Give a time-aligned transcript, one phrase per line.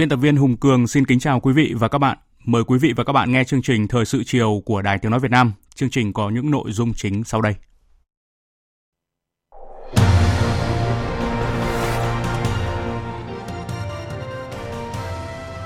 [0.00, 2.18] Biên tập viên Hùng Cường xin kính chào quý vị và các bạn.
[2.44, 5.10] Mời quý vị và các bạn nghe chương trình Thời sự chiều của Đài Tiếng
[5.10, 5.52] Nói Việt Nam.
[5.74, 7.54] Chương trình có những nội dung chính sau đây.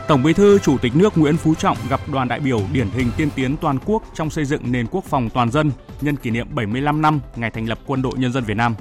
[0.09, 3.11] Tổng Bí thư Chủ tịch nước Nguyễn Phú Trọng gặp đoàn đại biểu điển hình
[3.17, 6.47] tiên tiến toàn quốc trong xây dựng nền quốc phòng toàn dân nhân kỷ niệm
[6.55, 8.75] 75 năm ngày thành lập Quân đội Nhân dân Việt Nam.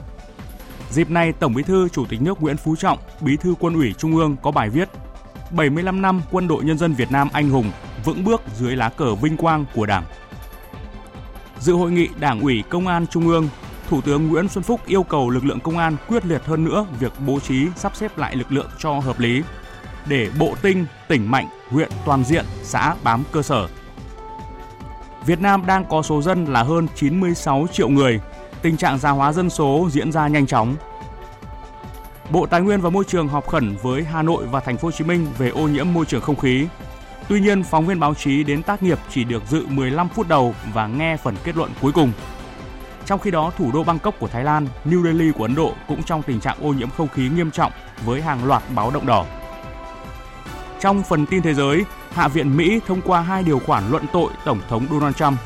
[0.90, 3.94] Dịp này, Tổng Bí thư Chủ tịch nước Nguyễn Phú Trọng, Bí thư Quân ủy
[3.98, 4.90] Trung ương có bài viết
[5.54, 7.72] 75 năm Quân đội Nhân dân Việt Nam anh hùng,
[8.06, 10.04] vững bước dưới lá cờ vinh quang của Đảng.
[11.60, 13.50] Dự hội nghị Đảng ủy Công an Trung ương,
[13.90, 16.86] Thủ tướng Nguyễn Xuân Phúc yêu cầu lực lượng công an quyết liệt hơn nữa
[17.00, 19.42] việc bố trí sắp xếp lại lực lượng cho hợp lý
[20.06, 23.68] để bộ tinh, tỉnh mạnh, huyện toàn diện, xã bám cơ sở.
[25.26, 28.20] Việt Nam đang có số dân là hơn 96 triệu người,
[28.62, 30.76] tình trạng già hóa dân số diễn ra nhanh chóng,
[32.30, 34.92] Bộ Tài nguyên và Môi trường họp khẩn với Hà Nội và Thành phố Hồ
[34.92, 36.68] Chí Minh về ô nhiễm môi trường không khí.
[37.30, 40.56] Tuy nhiên, phóng viên báo chí đến tác nghiệp chỉ được dự 15 phút đầu
[40.74, 42.12] và nghe phần kết luận cuối cùng.
[43.06, 46.04] Trong khi đó, thủ đô Bangkok của Thái Lan, New Delhi của Ấn Độ cũng
[46.04, 47.72] trong tình trạng ô nhiễm không khí nghiêm trọng
[48.06, 49.26] với hàng loạt báo động đỏ.
[50.80, 54.32] Trong phần tin thế giới, Hạ viện Mỹ thông qua hai điều khoản luận tội
[54.46, 55.40] Tổng thống Donald Trump.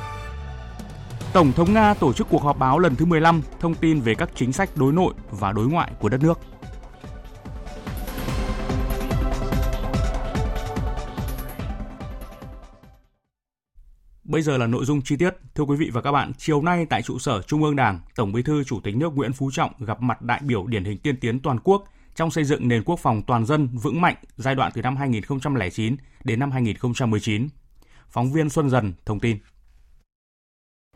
[1.34, 4.30] Tổng thống Nga tổ chức cuộc họp báo lần thứ 15 thông tin về các
[4.36, 6.40] chính sách đối nội và đối ngoại của đất nước.
[14.28, 15.36] Bây giờ là nội dung chi tiết.
[15.56, 18.32] Thưa quý vị và các bạn, chiều nay tại trụ sở Trung ương Đảng, Tổng
[18.32, 21.20] Bí thư Chủ tịch nước Nguyễn Phú Trọng gặp mặt đại biểu điển hình tiên
[21.20, 21.84] tiến toàn quốc
[22.16, 25.96] trong xây dựng nền quốc phòng toàn dân vững mạnh giai đoạn từ năm 2009
[26.24, 27.48] đến năm 2019.
[28.10, 29.38] Phóng viên Xuân Dần thông tin.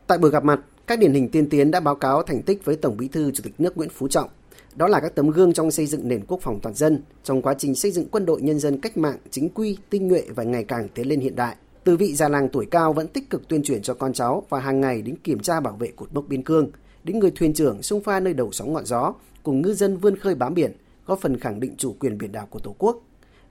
[0.06, 2.76] Tại buổi gặp mặt, các điển hình tiên tiến đã báo cáo thành tích với
[2.76, 4.30] Tổng Bí thư Chủ tịch nước Nguyễn Phú Trọng.
[4.74, 7.54] Đó là các tấm gương trong xây dựng nền quốc phòng toàn dân, trong quá
[7.58, 10.64] trình xây dựng quân đội nhân dân cách mạng, chính quy, tinh nhuệ và ngày
[10.64, 11.56] càng tiến lên hiện đại.
[11.84, 14.60] Từ vị già làng tuổi cao vẫn tích cực tuyên truyền cho con cháu và
[14.60, 16.70] hàng ngày đến kiểm tra bảo vệ cột mốc biên cương,
[17.04, 20.16] đến người thuyền trưởng xung pha nơi đầu sóng ngọn gió, cùng ngư dân vươn
[20.16, 20.72] khơi bám biển,
[21.06, 23.02] góp phần khẳng định chủ quyền biển đảo của Tổ quốc.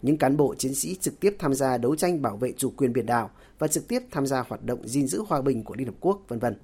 [0.01, 2.93] Những cán bộ chiến sĩ trực tiếp tham gia đấu tranh bảo vệ chủ quyền
[2.93, 5.87] biển đảo và trực tiếp tham gia hoạt động gìn giữ hòa bình của Liên
[5.87, 6.55] Hợp Quốc, vân vân.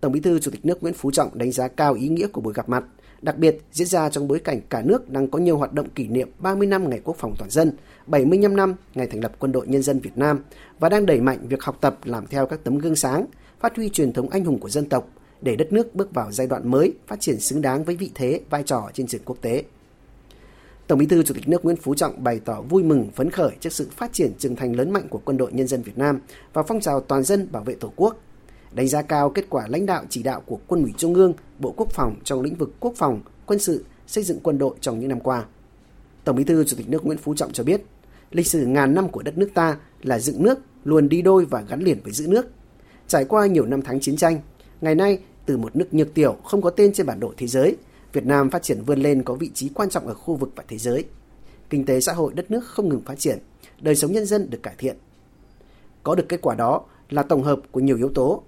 [0.00, 2.40] Tổng Bí thư Chủ tịch nước Nguyễn Phú Trọng đánh giá cao ý nghĩa của
[2.40, 2.84] buổi gặp mặt,
[3.22, 6.08] đặc biệt diễn ra trong bối cảnh cả nước đang có nhiều hoạt động kỷ
[6.08, 7.72] niệm 30 năm ngày quốc phòng toàn dân,
[8.10, 10.40] 75 năm ngày thành lập Quân đội Nhân dân Việt Nam
[10.78, 13.26] và đang đẩy mạnh việc học tập làm theo các tấm gương sáng,
[13.60, 15.08] phát huy truyền thống anh hùng của dân tộc
[15.40, 18.40] để đất nước bước vào giai đoạn mới phát triển xứng đáng với vị thế,
[18.50, 19.64] vai trò trên trường quốc tế.
[20.86, 23.50] Tổng Bí thư Chủ tịch nước Nguyễn Phú Trọng bày tỏ vui mừng phấn khởi
[23.60, 26.20] trước sự phát triển trưởng thành lớn mạnh của Quân đội Nhân dân Việt Nam
[26.52, 28.16] và phong trào toàn dân bảo vệ Tổ quốc,
[28.72, 31.74] đánh giá cao kết quả lãnh đạo chỉ đạo của Quân ủy Trung ương, Bộ
[31.76, 35.08] Quốc phòng trong lĩnh vực quốc phòng, quân sự, xây dựng quân đội trong những
[35.08, 35.44] năm qua.
[36.24, 37.82] Tổng Bí thư Chủ tịch nước Nguyễn Phú Trọng cho biết,
[38.30, 41.60] lịch sử ngàn năm của đất nước ta là dựng nước luôn đi đôi và
[41.60, 42.46] gắn liền với giữ nước.
[43.06, 44.40] Trải qua nhiều năm tháng chiến tranh,
[44.80, 47.76] ngày nay từ một nước nhược tiểu không có tên trên bản đồ thế giới,
[48.12, 50.64] Việt Nam phát triển vươn lên có vị trí quan trọng ở khu vực và
[50.68, 51.04] thế giới.
[51.70, 53.38] Kinh tế xã hội đất nước không ngừng phát triển,
[53.80, 54.96] đời sống nhân dân được cải thiện.
[56.02, 58.42] Có được kết quả đó là tổng hợp của nhiều yếu tố.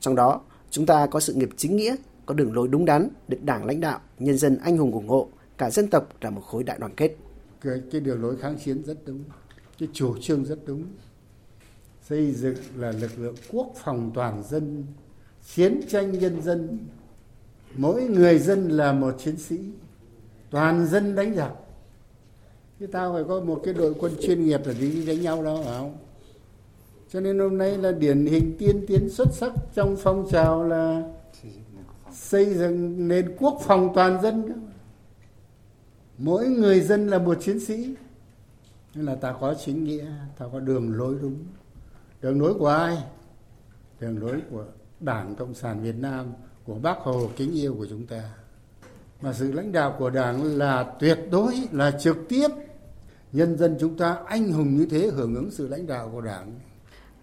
[0.00, 0.40] Trong đó,
[0.70, 3.80] chúng ta có sự nghiệp chính nghĩa, có đường lối đúng đắn, được Đảng lãnh
[3.80, 5.28] đạo, nhân dân anh hùng ủng hộ,
[5.58, 7.16] cả dân tộc là một khối đại đoàn kết
[7.64, 9.24] cái, cái đường lối kháng chiến rất đúng
[9.78, 10.84] cái chủ trương rất đúng.
[12.02, 14.84] Xây dựng là lực lượng quốc phòng toàn dân
[15.54, 16.78] chiến tranh nhân dân.
[17.76, 19.58] Mỗi người dân là một chiến sĩ
[20.50, 21.52] toàn dân đánh giặc.
[22.80, 25.62] Chứ tao phải có một cái đội quân chuyên nghiệp là đi đánh nhau đâu
[25.64, 25.96] phải không?
[27.12, 31.02] Cho nên hôm nay là điển hình tiên tiến xuất sắc trong phong trào là
[32.12, 34.52] xây dựng nền quốc phòng toàn dân
[36.18, 37.94] mỗi người dân là một chiến sĩ.
[38.94, 40.06] Nên là ta có chính nghĩa,
[40.38, 41.36] ta có đường lối đúng.
[42.22, 42.98] Đường lối của ai?
[44.00, 44.64] Đường lối của
[45.00, 46.26] đảng cộng sản việt nam,
[46.64, 48.22] của bác hồ, kính yêu của chúng ta.
[49.22, 52.48] Mà sự lãnh đạo của đảng là tuyệt đối, là trực tiếp.
[53.32, 56.60] Nhân dân chúng ta anh hùng như thế hưởng ứng sự lãnh đạo của đảng.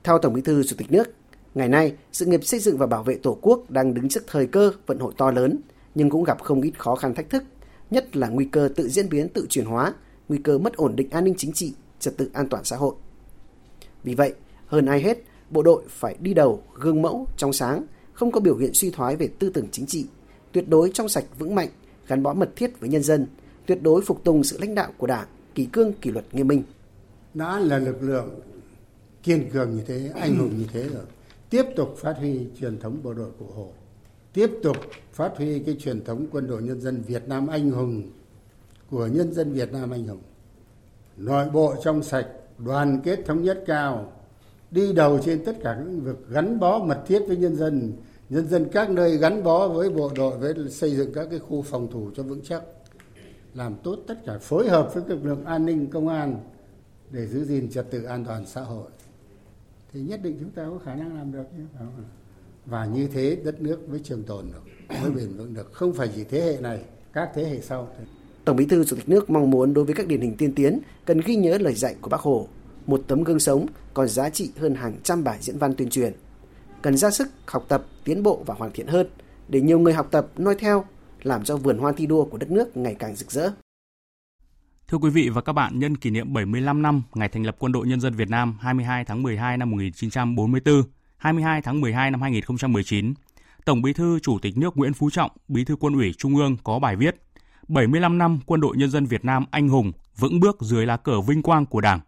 [0.03, 1.03] Theo tổng bí thư chủ tịch nước,
[1.55, 4.47] ngày nay, sự nghiệp xây dựng và bảo vệ tổ quốc đang đứng trước thời
[4.47, 5.57] cơ, vận hội to lớn,
[5.95, 7.43] nhưng cũng gặp không ít khó khăn thách thức
[7.91, 9.93] nhất là nguy cơ tự diễn biến tự chuyển hóa
[10.29, 12.95] nguy cơ mất ổn định an ninh chính trị trật tự an toàn xã hội
[14.03, 14.33] vì vậy
[14.65, 15.17] hơn ai hết
[15.49, 19.15] bộ đội phải đi đầu gương mẫu trong sáng không có biểu hiện suy thoái
[19.15, 20.05] về tư tưởng chính trị
[20.51, 21.69] tuyệt đối trong sạch vững mạnh
[22.11, 23.27] gắn bó mật thiết với nhân dân,
[23.65, 26.63] tuyệt đối phục tùng sự lãnh đạo của Đảng, kỷ cương kỷ luật nghiêm minh.
[27.33, 28.39] Đã là lực lượng
[29.23, 31.03] kiên cường như thế, anh hùng như thế rồi.
[31.49, 33.71] Tiếp tục phát huy truyền thống bộ đội cụ Hồ.
[34.33, 34.77] Tiếp tục
[35.13, 38.11] phát huy cái truyền thống quân đội nhân dân Việt Nam anh hùng
[38.89, 40.21] của nhân dân Việt Nam anh hùng.
[41.17, 44.11] Nội bộ trong sạch, đoàn kết thống nhất cao,
[44.71, 47.93] đi đầu trên tất cả các lĩnh vực gắn bó mật thiết với nhân dân,
[48.29, 51.61] nhân dân các nơi gắn bó với bộ đội với xây dựng các cái khu
[51.61, 52.63] phòng thủ cho vững chắc.
[53.53, 56.39] Làm tốt tất cả phối hợp với lực lượng an ninh công an
[57.09, 58.89] để giữ gìn trật tự an toàn xã hội.
[59.93, 61.63] Thì nhất định chúng ta có khả năng làm được chứ
[62.65, 64.63] và như thế đất nước mới trường tồn được
[65.01, 65.73] mới bền vững được.
[65.73, 66.79] Không phải chỉ thế hệ này
[67.13, 67.87] các thế hệ sau.
[68.45, 70.79] Tổng Bí thư Chủ tịch nước mong muốn đối với các điển hình tiên tiến
[71.05, 72.47] cần ghi nhớ lời dạy của Bác Hồ,
[72.85, 76.13] một tấm gương sống còn giá trị hơn hàng trăm bài diễn văn tuyên truyền.
[76.81, 79.07] Cần ra sức học tập, tiến bộ và hoàn thiện hơn
[79.47, 80.85] để nhiều người học tập noi theo,
[81.23, 83.51] làm cho vườn hoa thi đua của đất nước ngày càng rực rỡ.
[84.87, 87.71] Thưa quý vị và các bạn, nhân kỷ niệm 75 năm ngày thành lập Quân
[87.71, 90.83] đội Nhân dân Việt Nam 22 tháng 12 năm 1944,
[91.21, 93.13] 22 tháng 12 năm 2019,
[93.65, 96.57] Tổng Bí thư Chủ tịch nước Nguyễn Phú Trọng, Bí thư Quân ủy Trung ương
[96.63, 97.15] có bài viết
[97.67, 101.21] 75 năm Quân đội Nhân dân Việt Nam anh hùng, vững bước dưới lá cờ
[101.21, 101.99] vinh quang của Đảng.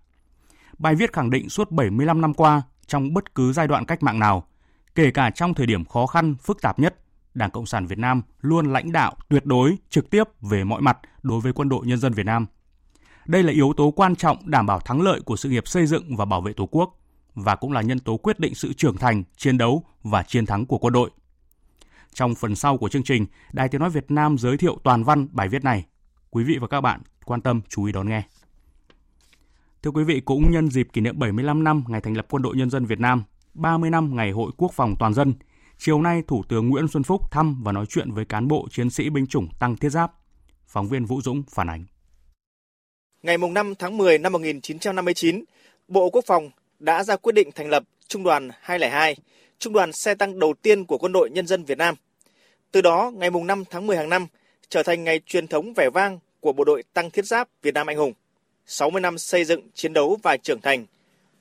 [0.77, 4.19] Bài viết khẳng định suốt 75 năm qua, trong bất cứ giai đoạn cách mạng
[4.19, 4.47] nào,
[4.95, 6.95] Kể cả trong thời điểm khó khăn, phức tạp nhất,
[7.33, 10.97] Đảng Cộng sản Việt Nam luôn lãnh đạo tuyệt đối, trực tiếp về mọi mặt
[11.23, 12.45] đối với quân đội nhân dân Việt Nam.
[13.25, 16.15] Đây là yếu tố quan trọng đảm bảo thắng lợi của sự nghiệp xây dựng
[16.15, 16.99] và bảo vệ Tổ quốc
[17.35, 20.65] và cũng là nhân tố quyết định sự trưởng thành, chiến đấu và chiến thắng
[20.65, 21.09] của quân đội.
[22.13, 25.27] Trong phần sau của chương trình, Đài Tiếng Nói Việt Nam giới thiệu toàn văn
[25.31, 25.85] bài viết này.
[26.29, 28.23] Quý vị và các bạn quan tâm chú ý đón nghe.
[29.83, 32.55] Thưa quý vị, cũng nhân dịp kỷ niệm 75 năm ngày thành lập Quân đội
[32.55, 35.33] Nhân dân Việt Nam, 30 năm Ngày Hội Quốc phòng toàn dân,
[35.77, 38.89] chiều nay Thủ tướng Nguyễn Xuân Phúc thăm và nói chuyện với cán bộ chiến
[38.89, 40.11] sĩ binh chủng tăng thiết giáp.
[40.67, 41.85] Phóng viên Vũ Dũng phản ánh.
[43.23, 45.43] Ngày 5 tháng 10 năm 1959,
[45.87, 46.49] Bộ Quốc phòng
[46.83, 49.15] đã ra quyết định thành lập Trung đoàn 202,
[49.59, 51.95] trung đoàn xe tăng đầu tiên của Quân đội Nhân dân Việt Nam.
[52.71, 54.27] Từ đó, ngày 5 tháng 10 hàng năm
[54.69, 57.87] trở thành ngày truyền thống vẻ vang của Bộ đội Tăng Thiết Giáp Việt Nam
[57.87, 58.13] Anh Hùng.
[58.65, 60.85] 60 năm xây dựng, chiến đấu và trưởng thành,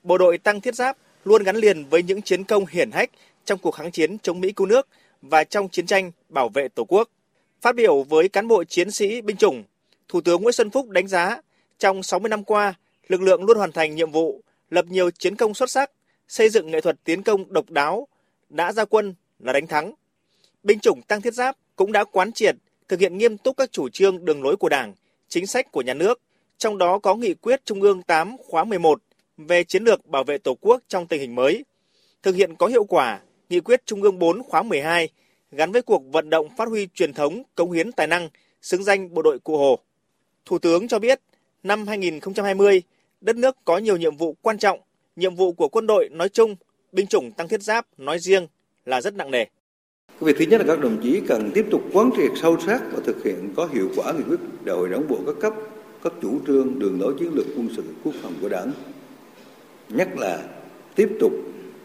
[0.03, 3.09] Bộ đội Tăng Thiết Giáp luôn gắn liền với những chiến công hiển hách
[3.45, 4.87] trong cuộc kháng chiến chống Mỹ cứu nước
[5.21, 7.09] và trong chiến tranh bảo vệ Tổ quốc.
[7.61, 9.63] Phát biểu với cán bộ chiến sĩ binh chủng,
[10.07, 11.41] Thủ tướng Nguyễn Xuân Phúc đánh giá
[11.79, 12.73] trong 60 năm qua,
[13.07, 14.41] lực lượng luôn hoàn thành nhiệm vụ,
[14.73, 15.91] lập nhiều chiến công xuất sắc,
[16.27, 18.07] xây dựng nghệ thuật tiến công độc đáo,
[18.49, 19.93] đã ra quân là đánh thắng.
[20.63, 22.55] Binh chủng tăng thiết giáp cũng đã quán triệt,
[22.87, 24.93] thực hiện nghiêm túc các chủ trương đường lối của Đảng,
[25.27, 26.21] chính sách của nhà nước,
[26.57, 29.01] trong đó có nghị quyết Trung ương 8 khóa 11
[29.37, 31.65] về chiến lược bảo vệ Tổ quốc trong tình hình mới,
[32.23, 35.09] thực hiện có hiệu quả nghị quyết Trung ương 4 khóa 12
[35.51, 38.29] gắn với cuộc vận động phát huy truyền thống, cống hiến tài năng,
[38.61, 39.79] xứng danh bộ đội Cụ Hồ.
[40.45, 41.19] Thủ tướng cho biết,
[41.63, 42.81] năm 2020,
[43.23, 44.79] đất nước có nhiều nhiệm vụ quan trọng,
[45.15, 46.55] nhiệm vụ của quân đội nói chung,
[46.91, 48.47] binh chủng tăng thiết giáp nói riêng
[48.85, 49.45] là rất nặng nề.
[50.19, 52.99] Việc thứ nhất là các đồng chí cần tiếp tục quán triệt sâu sắc và
[53.05, 55.53] thực hiện có hiệu quả nghị quyết đại hội đảng bộ các cấp,
[56.03, 58.71] các chủ trương, đường lối chiến lược quân sự quốc phòng của đảng
[59.89, 60.43] nhất là
[60.95, 61.31] tiếp tục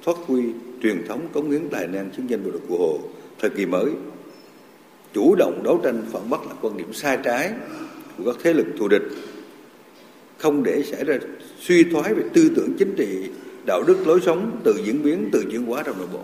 [0.03, 0.43] phát huy
[0.83, 2.99] truyền thống cống hiến tài năng xứng danh bộ đội cụ Hồ
[3.39, 3.91] thời kỳ mới,
[5.15, 7.53] chủ động đấu tranh phản bác lại quan điểm sai trái
[8.19, 9.03] của các thế lực thù địch,
[10.39, 11.19] không để xảy ra
[11.61, 13.31] suy thoái về tư tưởng chính trị,
[13.67, 16.23] đạo đức lối sống từ diễn biến, từ chuyển hóa trong nội bộ.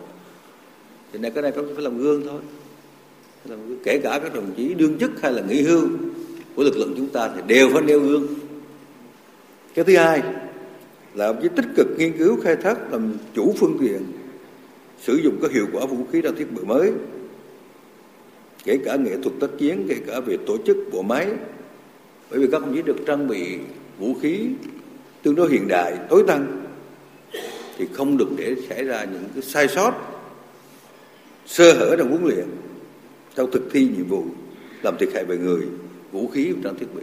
[1.13, 2.41] Thì này cái này phải làm gương thôi.
[3.45, 3.79] Làm gương.
[3.85, 5.89] Kể cả các đồng chí đương chức hay là nghỉ hưu
[6.55, 8.27] của lực lượng chúng ta thì đều phải nêu gương.
[9.75, 10.23] Cái thứ hai,
[11.15, 14.03] là với tích cực nghiên cứu khai thác làm chủ phương tiện
[15.01, 16.93] sử dụng có hiệu quả vũ khí trang thiết bị mới
[18.65, 21.27] kể cả nghệ thuật tác chiến kể cả về tổ chức bộ máy
[22.31, 23.59] bởi vì các đồng chí được trang bị
[23.99, 24.49] vũ khí
[25.23, 26.67] tương đối hiện đại tối tân
[27.79, 29.93] thì không được để xảy ra những cái sai sót
[31.47, 32.47] sơ hở trong huấn luyện
[33.35, 34.25] trong thực thi nhiệm vụ
[34.83, 35.63] làm thiệt hại về người
[36.13, 37.03] vũ khí và trang thiết bị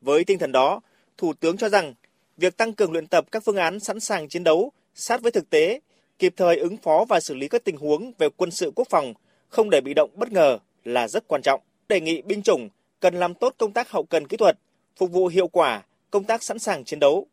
[0.00, 0.80] với tinh thần đó
[1.16, 1.94] thủ tướng cho rằng
[2.36, 5.50] việc tăng cường luyện tập các phương án sẵn sàng chiến đấu sát với thực
[5.50, 5.80] tế,
[6.18, 9.14] kịp thời ứng phó và xử lý các tình huống về quân sự quốc phòng,
[9.48, 11.60] không để bị động bất ngờ là rất quan trọng.
[11.88, 12.68] đề nghị binh chủng
[13.00, 14.58] cần làm tốt công tác hậu cần kỹ thuật,
[14.98, 17.26] phục vụ hiệu quả công tác sẵn sàng chiến đấu.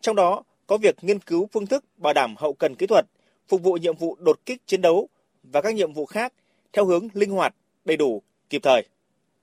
[0.00, 3.06] Trong đó có việc nghiên cứu phương thức bảo đảm hậu cần kỹ thuật,
[3.48, 5.08] phục vụ nhiệm vụ đột kích chiến đấu
[5.42, 6.32] và các nhiệm vụ khác
[6.72, 8.88] theo hướng linh hoạt, đầy đủ, kịp thời.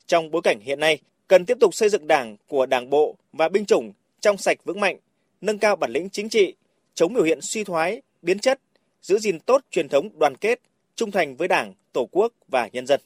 [0.06, 3.50] Trong bối cảnh hiện nay, cần tiếp tục xây dựng Đảng của Đảng bộ và
[3.50, 4.98] binh chủng trong sạch vững mạnh,
[5.42, 6.56] nâng cao bản lĩnh chính trị,
[6.94, 8.60] chống biểu hiện suy thoái, biến chất,
[9.02, 10.62] giữ gìn tốt truyền thống đoàn kết,
[10.96, 13.02] trung thành với Đảng, Tổ quốc và nhân dân.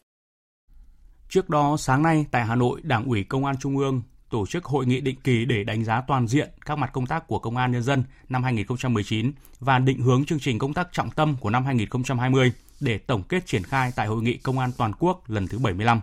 [1.30, 4.02] Trước đó, sáng nay tại Hà Nội, Đảng ủy Công an Trung ương
[4.34, 7.28] tổ chức hội nghị định kỳ để đánh giá toàn diện các mặt công tác
[7.28, 11.12] của Công an Nhân dân năm 2019 và định hướng chương trình công tác trọng
[11.12, 14.92] tâm của năm 2020 để tổng kết triển khai tại Hội nghị Công an Toàn
[15.00, 16.02] quốc lần thứ 75.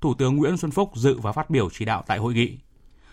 [0.00, 2.58] Thủ tướng Nguyễn Xuân Phúc dự và phát biểu chỉ đạo tại hội nghị.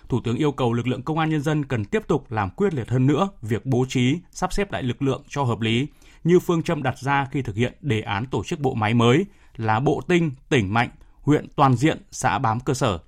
[0.10, 2.74] Thủ tướng yêu cầu lực lượng công an nhân dân cần tiếp tục làm quyết
[2.74, 5.88] liệt hơn nữa việc bố trí, sắp xếp lại lực lượng cho hợp lý,
[6.24, 9.26] như phương châm đặt ra khi thực hiện đề án tổ chức bộ máy mới
[9.56, 10.90] là bộ tinh, tỉnh mạnh,
[11.22, 13.00] huyện toàn diện, xã bám cơ sở.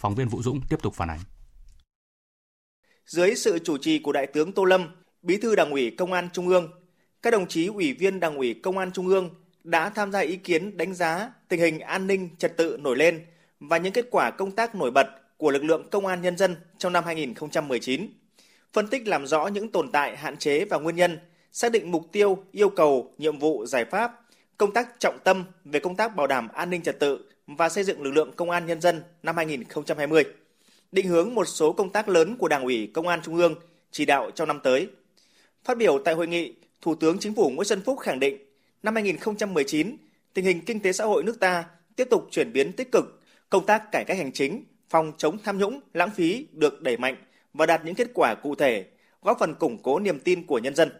[0.00, 1.20] Phóng viên Vũ Dũng tiếp tục phản ánh.
[3.06, 4.88] Dưới sự chủ trì của Đại tướng Tô Lâm,
[5.22, 6.70] Bí thư Đảng ủy Công an Trung ương,
[7.22, 9.30] các đồng chí ủy viên Đảng ủy Công an Trung ương
[9.64, 13.26] đã tham gia ý kiến đánh giá tình hình an ninh trật tự nổi lên
[13.60, 16.56] và những kết quả công tác nổi bật của lực lượng công an nhân dân
[16.78, 18.06] trong năm 2019.
[18.72, 21.18] Phân tích làm rõ những tồn tại, hạn chế và nguyên nhân,
[21.52, 24.20] xác định mục tiêu, yêu cầu, nhiệm vụ, giải pháp,
[24.56, 27.84] công tác trọng tâm về công tác bảo đảm an ninh trật tự và xây
[27.84, 30.24] dựng lực lượng công an nhân dân năm 2020.
[30.92, 33.54] Định hướng một số công tác lớn của Đảng ủy Công an Trung ương
[33.90, 34.88] chỉ đạo trong năm tới.
[35.64, 38.38] Phát biểu tại hội nghị, Thủ tướng Chính phủ Nguyễn Xuân Phúc khẳng định
[38.82, 39.96] năm 2019,
[40.34, 41.64] tình hình kinh tế xã hội nước ta
[41.96, 45.58] tiếp tục chuyển biến tích cực, công tác cải cách hành chính, phòng chống tham
[45.58, 47.16] nhũng, lãng phí được đẩy mạnh
[47.54, 48.86] và đạt những kết quả cụ thể,
[49.22, 50.90] góp phần củng cố niềm tin của nhân dân.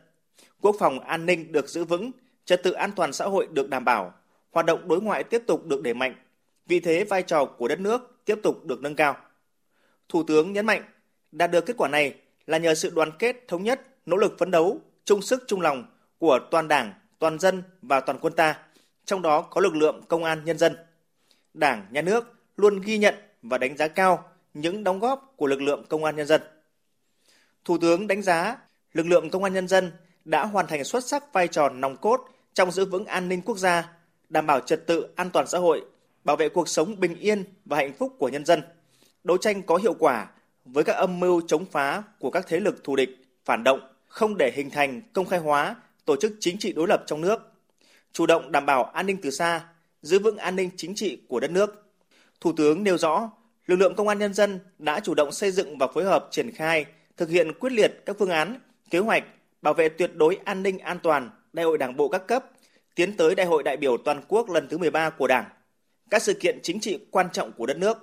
[0.61, 2.11] Quốc phòng an ninh được giữ vững,
[2.45, 4.15] trật tự an toàn xã hội được đảm bảo,
[4.51, 6.15] hoạt động đối ngoại tiếp tục được đẩy mạnh,
[6.71, 9.17] vị thế vai trò của đất nước tiếp tục được nâng cao.
[10.09, 10.83] Thủ tướng nhấn mạnh,
[11.33, 12.15] đạt được kết quả này
[12.47, 15.85] là nhờ sự đoàn kết thống nhất, nỗ lực phấn đấu, chung sức chung lòng
[16.19, 18.59] của toàn Đảng, toàn dân và toàn quân ta,
[19.05, 20.77] trong đó có lực lượng công an nhân dân.
[21.55, 22.25] Đảng, nhà nước
[22.57, 26.17] luôn ghi nhận và đánh giá cao những đóng góp của lực lượng công an
[26.17, 26.41] nhân dân.
[27.65, 28.57] Thủ tướng đánh giá
[28.93, 29.93] lực lượng công an nhân dân
[30.25, 33.59] đã hoàn thành xuất sắc vai trò nòng cốt trong giữ vững an ninh quốc
[33.59, 33.93] gia,
[34.29, 35.85] đảm bảo trật tự an toàn xã hội,
[36.25, 38.63] bảo vệ cuộc sống bình yên và hạnh phúc của nhân dân,
[39.25, 40.29] đấu tranh có hiệu quả
[40.65, 43.11] với các âm mưu chống phá của các thế lực thù địch,
[43.45, 47.03] phản động, không để hình thành công khai hóa tổ chức chính trị đối lập
[47.07, 47.53] trong nước,
[48.13, 49.65] chủ động đảm bảo an ninh từ xa,
[50.03, 51.93] giữ vững an ninh chính trị của đất nước.
[52.41, 53.31] Thủ tướng nêu rõ,
[53.67, 56.51] lực lượng công an nhân dân đã chủ động xây dựng và phối hợp triển
[56.51, 56.85] khai,
[57.17, 58.61] thực hiện quyết liệt các phương án,
[58.91, 59.25] kế hoạch
[59.63, 62.45] bảo vệ tuyệt đối an ninh an toàn Đại hội Đảng bộ các cấp,
[62.95, 65.45] tiến tới Đại hội đại biểu toàn quốc lần thứ 13 của Đảng,
[66.11, 67.99] các sự kiện chính trị quan trọng của đất nước.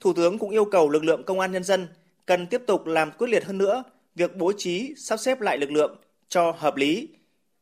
[0.00, 1.88] Thủ tướng cũng yêu cầu lực lượng công an nhân dân
[2.26, 3.82] cần tiếp tục làm quyết liệt hơn nữa
[4.14, 5.96] việc bố trí, sắp xếp lại lực lượng
[6.28, 7.08] cho hợp lý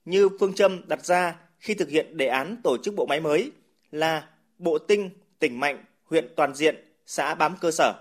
[0.05, 3.51] như phương châm đặt ra khi thực hiện đề án tổ chức bộ máy mới
[3.91, 7.95] là bộ tinh, tỉnh mạnh, huyện toàn diện, xã bám cơ sở.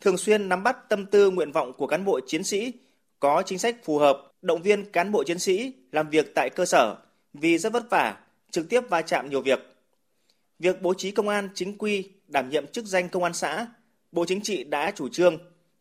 [0.00, 2.72] Thường xuyên nắm bắt tâm tư nguyện vọng của cán bộ chiến sĩ,
[3.20, 6.64] có chính sách phù hợp, động viên cán bộ chiến sĩ làm việc tại cơ
[6.64, 6.96] sở
[7.32, 8.18] vì rất vất vả,
[8.50, 9.77] trực tiếp va chạm nhiều việc.
[10.58, 13.66] Việc bố trí công an chính quy đảm nhiệm chức danh công an xã,
[14.12, 15.38] Bộ Chính trị đã chủ trương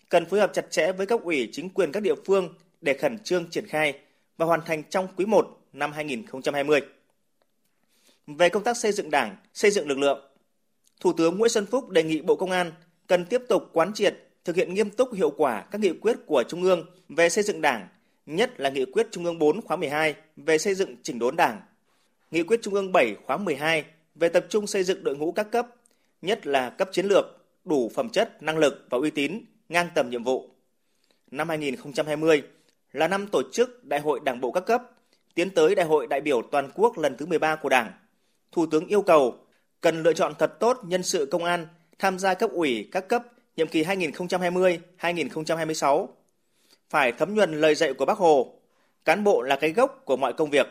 [0.09, 3.19] cần phối hợp chặt chẽ với cấp ủy chính quyền các địa phương để khẩn
[3.19, 3.99] trương triển khai
[4.37, 6.81] và hoàn thành trong quý 1 năm 2020.
[8.27, 10.31] Về công tác xây dựng Đảng, xây dựng lực lượng,
[10.99, 12.71] Thủ tướng Nguyễn Xuân Phúc đề nghị Bộ Công an
[13.07, 16.43] cần tiếp tục quán triệt, thực hiện nghiêm túc hiệu quả các nghị quyết của
[16.47, 17.87] Trung ương về xây dựng Đảng,
[18.25, 21.61] nhất là nghị quyết Trung ương 4 khóa 12 về xây dựng chỉnh đốn Đảng,
[22.31, 23.85] nghị quyết Trung ương 7 khóa 12
[24.19, 25.67] về tập trung xây dựng đội ngũ các cấp,
[26.21, 27.25] nhất là cấp chiến lược,
[27.65, 30.49] đủ phẩm chất, năng lực và uy tín, ngang tầm nhiệm vụ.
[31.31, 32.43] Năm 2020
[32.91, 34.83] là năm tổ chức Đại hội Đảng bộ các cấp,
[35.35, 37.91] tiến tới Đại hội đại biểu toàn quốc lần thứ 13 của Đảng.
[38.51, 39.37] Thủ tướng yêu cầu
[39.81, 41.67] cần lựa chọn thật tốt nhân sự công an
[41.99, 43.23] tham gia cấp ủy các cấp
[43.55, 46.07] nhiệm kỳ 2020-2026.
[46.89, 48.53] Phải thấm nhuần lời dạy của Bác Hồ,
[49.05, 50.67] cán bộ là cái gốc của mọi công việc,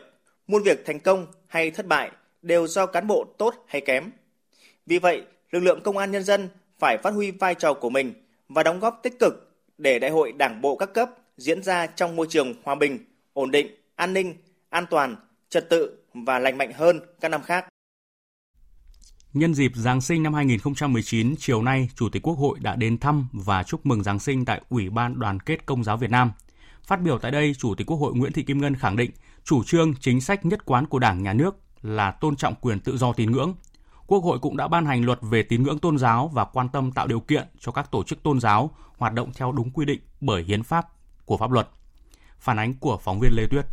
[0.47, 4.11] muôn việc thành công hay thất bại đều do cán bộ tốt hay kém.
[4.85, 8.13] Vì vậy, lực lượng công an nhân dân phải phát huy vai trò của mình
[8.49, 9.33] và đóng góp tích cực
[9.77, 12.99] để đại hội đảng bộ các cấp diễn ra trong môi trường hòa bình,
[13.33, 14.33] ổn định, an ninh,
[14.69, 15.15] an toàn,
[15.49, 17.65] trật tự và lành mạnh hơn các năm khác.
[19.33, 23.27] Nhân dịp Giáng sinh năm 2019, chiều nay, Chủ tịch Quốc hội đã đến thăm
[23.33, 26.31] và chúc mừng Giáng sinh tại Ủy ban Đoàn kết Công giáo Việt Nam.
[26.83, 29.11] Phát biểu tại đây, Chủ tịch Quốc hội Nguyễn Thị Kim Ngân khẳng định
[29.43, 32.97] chủ trương chính sách nhất quán của Đảng, Nhà nước là tôn trọng quyền tự
[32.97, 33.53] do tín ngưỡng.
[34.07, 36.91] Quốc hội cũng đã ban hành luật về tín ngưỡng tôn giáo và quan tâm
[36.91, 39.99] tạo điều kiện cho các tổ chức tôn giáo hoạt động theo đúng quy định
[40.21, 40.87] bởi hiến pháp
[41.25, 41.67] của pháp luật.
[42.39, 43.65] Phản ánh của phóng viên Lê Tuyết.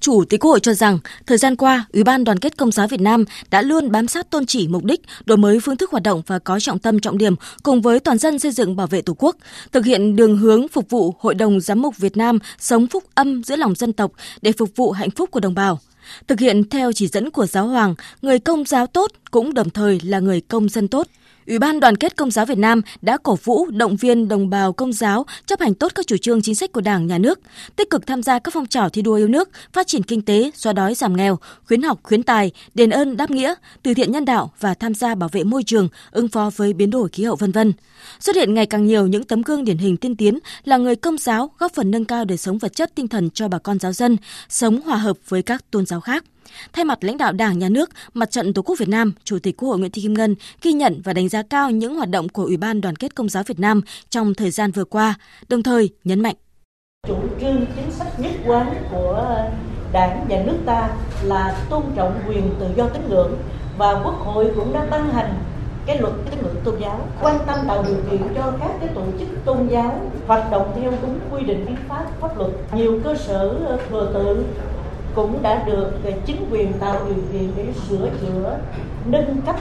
[0.00, 2.88] Chủ tịch Quốc hội cho rằng, thời gian qua, Ủy ban Đoàn kết Công giáo
[2.88, 6.02] Việt Nam đã luôn bám sát tôn chỉ mục đích, đổi mới phương thức hoạt
[6.02, 9.02] động và có trọng tâm trọng điểm cùng với toàn dân xây dựng bảo vệ
[9.02, 9.36] Tổ quốc,
[9.72, 13.44] thực hiện đường hướng phục vụ Hội đồng Giám mục Việt Nam sống phúc âm
[13.44, 15.80] giữa lòng dân tộc để phục vụ hạnh phúc của đồng bào.
[16.26, 20.00] Thực hiện theo chỉ dẫn của giáo hoàng, người công giáo tốt cũng đồng thời
[20.04, 21.06] là người công dân tốt–
[21.46, 24.72] Ủy ban Đoàn kết Công giáo Việt Nam đã cổ vũ, động viên đồng bào
[24.72, 27.40] công giáo chấp hành tốt các chủ trương chính sách của Đảng, Nhà nước,
[27.76, 30.50] tích cực tham gia các phong trào thi đua yêu nước, phát triển kinh tế,
[30.54, 34.24] xóa đói giảm nghèo, khuyến học, khuyến tài, đền ơn đáp nghĩa, từ thiện nhân
[34.24, 37.36] đạo và tham gia bảo vệ môi trường, ứng phó với biến đổi khí hậu
[37.36, 37.72] vân vân.
[38.24, 41.18] Xuất hiện ngày càng nhiều những tấm gương điển hình tiên tiến là người công
[41.18, 43.92] giáo góp phần nâng cao đời sống vật chất tinh thần cho bà con giáo
[43.92, 44.16] dân,
[44.48, 46.24] sống hòa hợp với các tôn giáo khác.
[46.72, 49.56] Thay mặt lãnh đạo Đảng, Nhà nước, Mặt trận Tổ quốc Việt Nam, Chủ tịch
[49.56, 52.28] Quốc hội Nguyễn Thị Kim Ngân ghi nhận và đánh giá cao những hoạt động
[52.28, 55.14] của Ủy ban Đoàn kết Công giáo Việt Nam trong thời gian vừa qua,
[55.48, 56.36] đồng thời nhấn mạnh.
[57.08, 59.38] Chủ trương chính sách nhất quán của
[59.92, 60.88] Đảng và nước ta
[61.22, 63.36] là tôn trọng quyền tự do tín ngưỡng
[63.78, 65.34] và Quốc hội cũng đã ban hành
[65.86, 69.02] cái luật tín ngưỡng tôn giáo, quan tâm tạo điều kiện cho các cái tổ
[69.18, 72.50] chức tôn giáo hoạt động theo đúng quy định hiến pháp pháp luật.
[72.72, 74.44] Nhiều cơ sở ờ, thờ tự
[75.14, 78.58] cũng đã được ờ, chính quyền tạo điều kiện để sửa chữa,
[79.04, 79.56] nâng cấp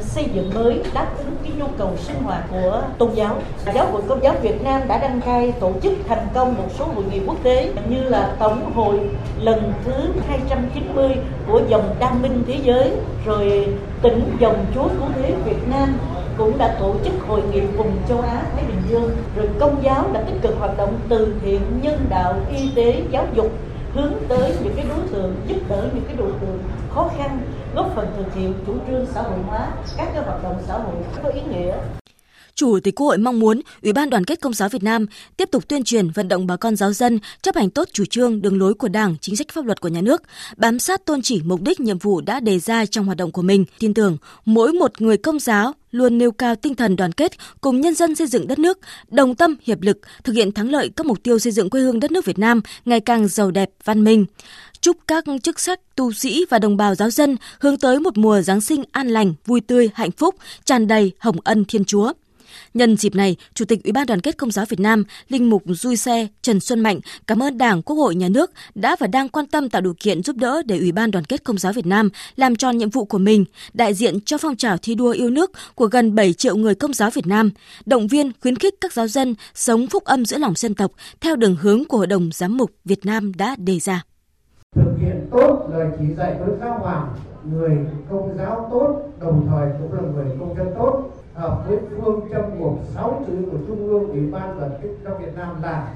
[0.00, 3.36] xây dựng mới đáp ứng cái nhu cầu sinh hoạt của tôn giáo.
[3.74, 6.84] Giáo hội Công giáo Việt Nam đã đăng cai tổ chức thành công một số
[6.84, 9.00] hội nghị quốc tế như là Tổng hội
[9.38, 9.92] lần thứ
[10.28, 12.92] 290 của dòng Đa minh thế giới,
[13.24, 15.98] rồi tỉnh dòng chúa cứu thế Việt Nam
[16.38, 20.04] cũng đã tổ chức hội nghị vùng châu Á Thái Bình Dương rồi công giáo
[20.12, 23.52] đã tích cực hoạt động từ thiện nhân đạo y tế giáo dục
[23.94, 26.58] hướng tới những cái đối tượng, giúp đỡ những cái đối tượng
[26.90, 27.40] khó khăn,
[27.74, 30.94] góp phần thực hiện chủ trương xã hội hóa các cái hoạt động xã hội.
[31.22, 31.74] Có ý nghĩa.
[32.62, 35.48] Chủ tịch Quốc hội mong muốn Ủy ban Đoàn kết Công giáo Việt Nam tiếp
[35.50, 38.58] tục tuyên truyền vận động bà con giáo dân chấp hành tốt chủ trương, đường
[38.58, 40.22] lối của Đảng, chính sách pháp luật của nhà nước,
[40.56, 43.42] bám sát tôn chỉ mục đích nhiệm vụ đã đề ra trong hoạt động của
[43.42, 43.64] mình.
[43.78, 47.80] Tin tưởng mỗi một người công giáo luôn nêu cao tinh thần đoàn kết cùng
[47.80, 51.06] nhân dân xây dựng đất nước, đồng tâm hiệp lực thực hiện thắng lợi các
[51.06, 54.04] mục tiêu xây dựng quê hương đất nước Việt Nam ngày càng giàu đẹp, văn
[54.04, 54.26] minh
[54.80, 58.40] chúc các chức sắc, tu sĩ và đồng bào giáo dân hướng tới một mùa
[58.40, 60.34] Giáng sinh an lành, vui tươi, hạnh phúc,
[60.64, 62.12] tràn đầy hồng ân Thiên Chúa.
[62.74, 65.62] Nhân dịp này, Chủ tịch Ủy ban Đoàn kết Công giáo Việt Nam, Linh mục
[65.66, 69.28] duy Xe Trần Xuân Mạnh cảm ơn Đảng, Quốc hội, Nhà nước đã và đang
[69.28, 71.86] quan tâm tạo điều kiện giúp đỡ để Ủy ban Đoàn kết Công giáo Việt
[71.86, 75.30] Nam làm tròn nhiệm vụ của mình, đại diện cho phong trào thi đua yêu
[75.30, 77.50] nước của gần 7 triệu người Công giáo Việt Nam,
[77.86, 81.36] động viên khuyến khích các giáo dân sống phúc âm giữa lòng dân tộc theo
[81.36, 84.02] đường hướng của Hội đồng Giám mục Việt Nam đã đề ra.
[84.76, 87.14] Thực hiện tốt lời chỉ dạy của giáo hoàng,
[87.52, 87.76] người
[88.10, 92.60] công giáo tốt đồng thời cũng là người công dân tốt hợp với phương châm
[92.60, 95.94] gồm sáu chữ của Trung ương Ủy ban đoàn kết trong Việt Nam là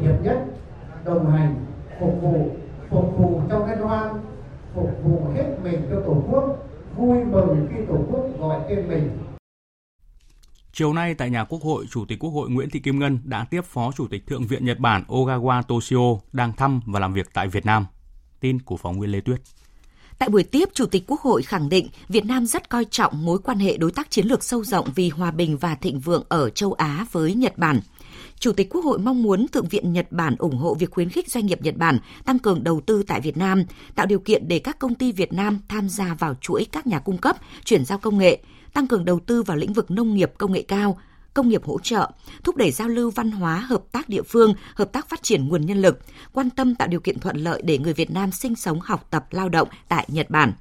[0.00, 0.44] hiệp nhất,
[1.04, 1.66] đồng hành,
[2.00, 2.50] phục vụ,
[2.90, 4.14] phục vụ trong cái đoan,
[4.74, 6.56] phục vụ hết mình cho Tổ quốc,
[6.96, 9.10] vui mừng khi Tổ quốc gọi tên mình.
[10.72, 13.44] Chiều nay tại nhà Quốc hội, Chủ tịch Quốc hội Nguyễn Thị Kim Ngân đã
[13.50, 17.28] tiếp Phó Chủ tịch Thượng viện Nhật Bản Ogawa Toshio đang thăm và làm việc
[17.34, 17.86] tại Việt Nam.
[18.40, 19.40] Tin của phóng viên Lê Tuyết.
[20.20, 23.38] Tại buổi tiếp, Chủ tịch Quốc hội khẳng định Việt Nam rất coi trọng mối
[23.38, 26.50] quan hệ đối tác chiến lược sâu rộng vì hòa bình và thịnh vượng ở
[26.50, 27.80] châu Á với Nhật Bản.
[28.38, 31.30] Chủ tịch Quốc hội mong muốn Thượng viện Nhật Bản ủng hộ việc khuyến khích
[31.30, 34.58] doanh nghiệp Nhật Bản tăng cường đầu tư tại Việt Nam, tạo điều kiện để
[34.58, 37.98] các công ty Việt Nam tham gia vào chuỗi các nhà cung cấp, chuyển giao
[37.98, 38.38] công nghệ,
[38.72, 40.98] tăng cường đầu tư vào lĩnh vực nông nghiệp công nghệ cao,
[41.34, 42.10] công nghiệp hỗ trợ,
[42.42, 45.66] thúc đẩy giao lưu văn hóa, hợp tác địa phương, hợp tác phát triển nguồn
[45.66, 45.98] nhân lực,
[46.32, 49.26] quan tâm tạo điều kiện thuận lợi để người Việt Nam sinh sống, học tập,
[49.30, 50.52] lao động tại Nhật Bản.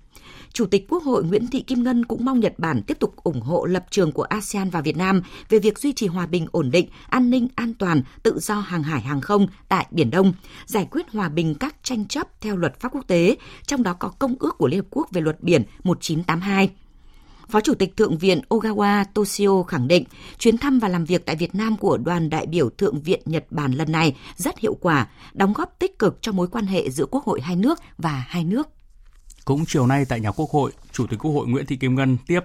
[0.54, 3.42] Chủ tịch Quốc hội Nguyễn Thị Kim Ngân cũng mong Nhật Bản tiếp tục ủng
[3.42, 6.72] hộ lập trường của ASEAN và Việt Nam về việc duy trì hòa bình ổn
[6.72, 10.34] định, an ninh, an toàn, tự do hàng hải hàng không tại Biển Đông,
[10.66, 14.10] giải quyết hòa bình các tranh chấp theo luật pháp quốc tế, trong đó có
[14.10, 16.70] Công ước của Liên Hợp Quốc về luật biển 1982
[17.50, 20.04] Phó Chủ tịch Thượng viện Ogawa Toshio khẳng định
[20.38, 23.46] chuyến thăm và làm việc tại Việt Nam của đoàn đại biểu Thượng viện Nhật
[23.50, 27.06] Bản lần này rất hiệu quả, đóng góp tích cực cho mối quan hệ giữa
[27.06, 28.68] Quốc hội hai nước và hai nước.
[29.46, 32.18] Cũng chiều nay tại nhà Quốc hội, Chủ tịch Quốc hội Nguyễn Thị Kim Ngân
[32.28, 32.40] tiếp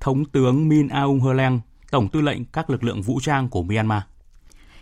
[0.00, 4.02] Thống tướng Min Aung Hlaing, Tổng tư lệnh các lực lượng vũ trang của Myanmar.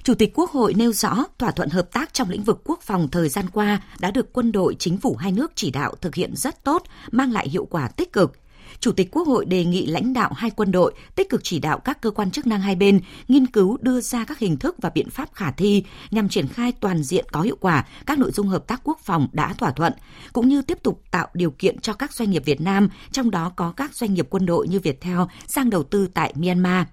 [0.02, 3.08] Chủ tịch Quốc hội nêu rõ thỏa thuận hợp tác trong lĩnh vực quốc phòng
[3.08, 6.36] thời gian qua đã được quân đội chính phủ hai nước chỉ đạo thực hiện
[6.36, 8.41] rất tốt, mang lại hiệu quả tích cực
[8.82, 11.78] Chủ tịch Quốc hội đề nghị lãnh đạo hai quân đội tích cực chỉ đạo
[11.78, 14.90] các cơ quan chức năng hai bên nghiên cứu đưa ra các hình thức và
[14.94, 18.48] biện pháp khả thi nhằm triển khai toàn diện có hiệu quả các nội dung
[18.48, 19.92] hợp tác quốc phòng đã thỏa thuận,
[20.32, 23.52] cũng như tiếp tục tạo điều kiện cho các doanh nghiệp Việt Nam, trong đó
[23.56, 26.86] có các doanh nghiệp quân đội như Viettel sang đầu tư tại Myanmar.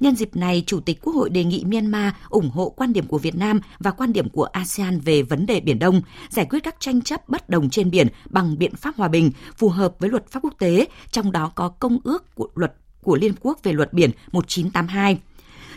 [0.00, 3.18] Nhân dịp này, Chủ tịch Quốc hội đề nghị Myanmar ủng hộ quan điểm của
[3.18, 6.76] Việt Nam và quan điểm của ASEAN về vấn đề Biển Đông, giải quyết các
[6.80, 10.30] tranh chấp bất đồng trên biển bằng biện pháp hòa bình, phù hợp với luật
[10.30, 13.72] pháp quốc tế, trong đó có Công ước của luật của Liên Hợp Quốc về
[13.72, 15.18] luật biển 1982.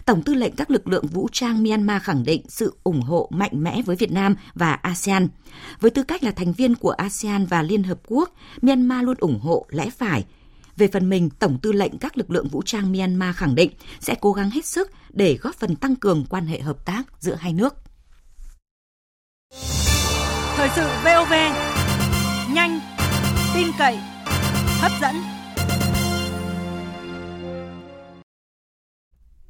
[0.06, 3.64] Tổng tư lệnh các lực lượng vũ trang Myanmar khẳng định sự ủng hộ mạnh
[3.64, 5.28] mẽ với Việt Nam và ASEAN.
[5.80, 9.40] Với tư cách là thành viên của ASEAN và Liên Hợp Quốc, Myanmar luôn ủng
[9.40, 10.26] hộ lẽ phải,
[10.82, 14.16] về phần mình, Tổng tư lệnh các lực lượng vũ trang Myanmar khẳng định sẽ
[14.22, 17.54] cố gắng hết sức để góp phần tăng cường quan hệ hợp tác giữa hai
[17.54, 17.76] nước.
[20.56, 21.34] Thời sự VOV,
[22.54, 22.80] nhanh,
[23.56, 23.98] tin cậy,
[24.80, 25.16] hấp dẫn.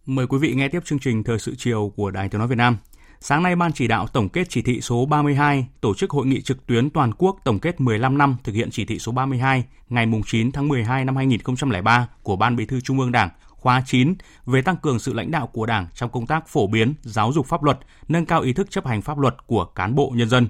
[0.06, 2.58] Mời quý vị nghe tiếp chương trình Thời sự chiều của Đài Tiếng Nói Việt
[2.58, 2.78] Nam.
[3.24, 6.42] Sáng nay, Ban chỉ đạo tổng kết chỉ thị số 32 tổ chức hội nghị
[6.42, 10.06] trực tuyến toàn quốc tổng kết 15 năm thực hiện chỉ thị số 32 ngày
[10.26, 14.14] 9 tháng 12 năm 2003 của Ban Bí thư Trung ương Đảng khóa 9
[14.46, 17.46] về tăng cường sự lãnh đạo của Đảng trong công tác phổ biến, giáo dục
[17.46, 20.48] pháp luật, nâng cao ý thức chấp hành pháp luật của cán bộ nhân dân.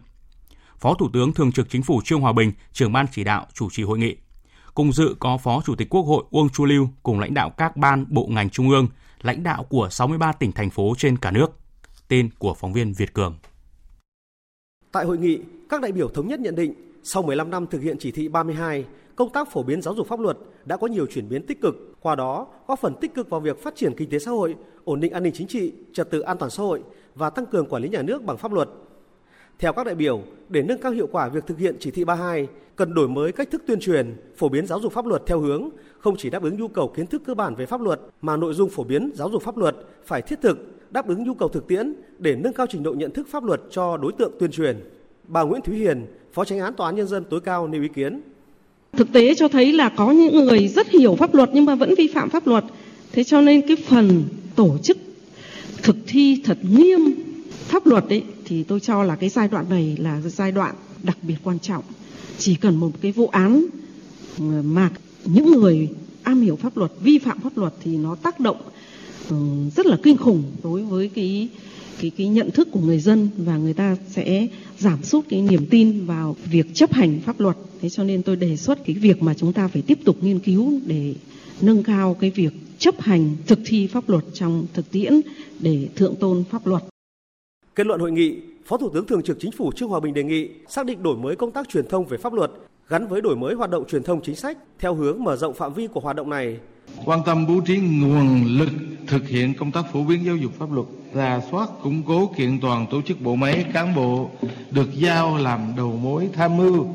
[0.78, 3.70] Phó Thủ tướng Thường trực Chính phủ Trương Hòa Bình, trưởng ban chỉ đạo chủ
[3.72, 4.16] trì hội nghị.
[4.74, 7.78] Cùng dự có Phó Chủ tịch Quốc hội Uông Chu Lưu cùng lãnh đạo các
[7.78, 8.88] ban bộ ngành trung ương,
[9.22, 11.61] lãnh đạo của 63 tỉnh thành phố trên cả nước.
[12.12, 13.36] Tin của phóng viên Việt Cường.
[14.91, 17.97] Tại hội nghị, các đại biểu thống nhất nhận định sau 15 năm thực hiện
[18.00, 21.30] chỉ thị 32, công tác phổ biến giáo dục pháp luật đã có nhiều chuyển
[21.30, 24.19] biến tích cực, qua đó góp phần tích cực vào việc phát triển kinh tế
[24.19, 26.82] xã hội, ổn định an ninh chính trị, trật tự an toàn xã hội
[27.15, 28.69] và tăng cường quản lý nhà nước bằng pháp luật.
[29.60, 32.47] Theo các đại biểu, để nâng cao hiệu quả việc thực hiện chỉ thị 32,
[32.76, 35.69] cần đổi mới cách thức tuyên truyền, phổ biến giáo dục pháp luật theo hướng
[36.00, 38.54] không chỉ đáp ứng nhu cầu kiến thức cơ bản về pháp luật mà nội
[38.54, 41.67] dung phổ biến giáo dục pháp luật phải thiết thực, đáp ứng nhu cầu thực
[41.67, 44.80] tiễn để nâng cao trình độ nhận thức pháp luật cho đối tượng tuyên truyền.
[45.27, 47.88] Bà Nguyễn Thúy Hiền, Phó Tránh án Tòa án nhân dân tối cao nêu ý
[47.95, 48.21] kiến.
[48.93, 51.93] Thực tế cho thấy là có những người rất hiểu pháp luật nhưng mà vẫn
[51.97, 52.63] vi phạm pháp luật.
[53.12, 54.23] Thế cho nên cái phần
[54.56, 54.97] tổ chức
[55.84, 56.99] thực thi thật nghiêm
[57.51, 61.17] pháp luật ấy thì tôi cho là cái giai đoạn này là giai đoạn đặc
[61.21, 61.84] biệt quan trọng.
[62.38, 63.65] Chỉ cần một cái vụ án
[64.63, 64.89] mà
[65.25, 65.89] những người
[66.23, 68.58] am hiểu pháp luật vi phạm pháp luật thì nó tác động
[69.76, 71.50] rất là kinh khủng đối với cái
[72.02, 75.65] cái cái nhận thức của người dân và người ta sẽ giảm sút cái niềm
[75.70, 77.58] tin vào việc chấp hành pháp luật.
[77.82, 80.39] Thế cho nên tôi đề xuất cái việc mà chúng ta phải tiếp tục nghiên
[80.39, 81.13] cứu để
[81.62, 85.22] nâng cao cái việc chấp hành thực thi pháp luật trong thực tiễn
[85.60, 86.84] để thượng tôn pháp luật.
[87.76, 90.24] Kết luận hội nghị, Phó Thủ tướng Thường trực Chính phủ Trương Hòa Bình đề
[90.24, 92.52] nghị xác định đổi mới công tác truyền thông về pháp luật
[92.88, 95.74] gắn với đổi mới hoạt động truyền thông chính sách theo hướng mở rộng phạm
[95.74, 96.60] vi của hoạt động này.
[97.06, 98.69] Quan tâm bố trí nguồn lực
[99.08, 102.60] thực hiện công tác phổ biến giáo dục pháp luật, rà soát củng cố kiện
[102.60, 104.30] toàn tổ chức bộ máy cán bộ
[104.71, 106.88] được giao làm đầu mối tham mưu,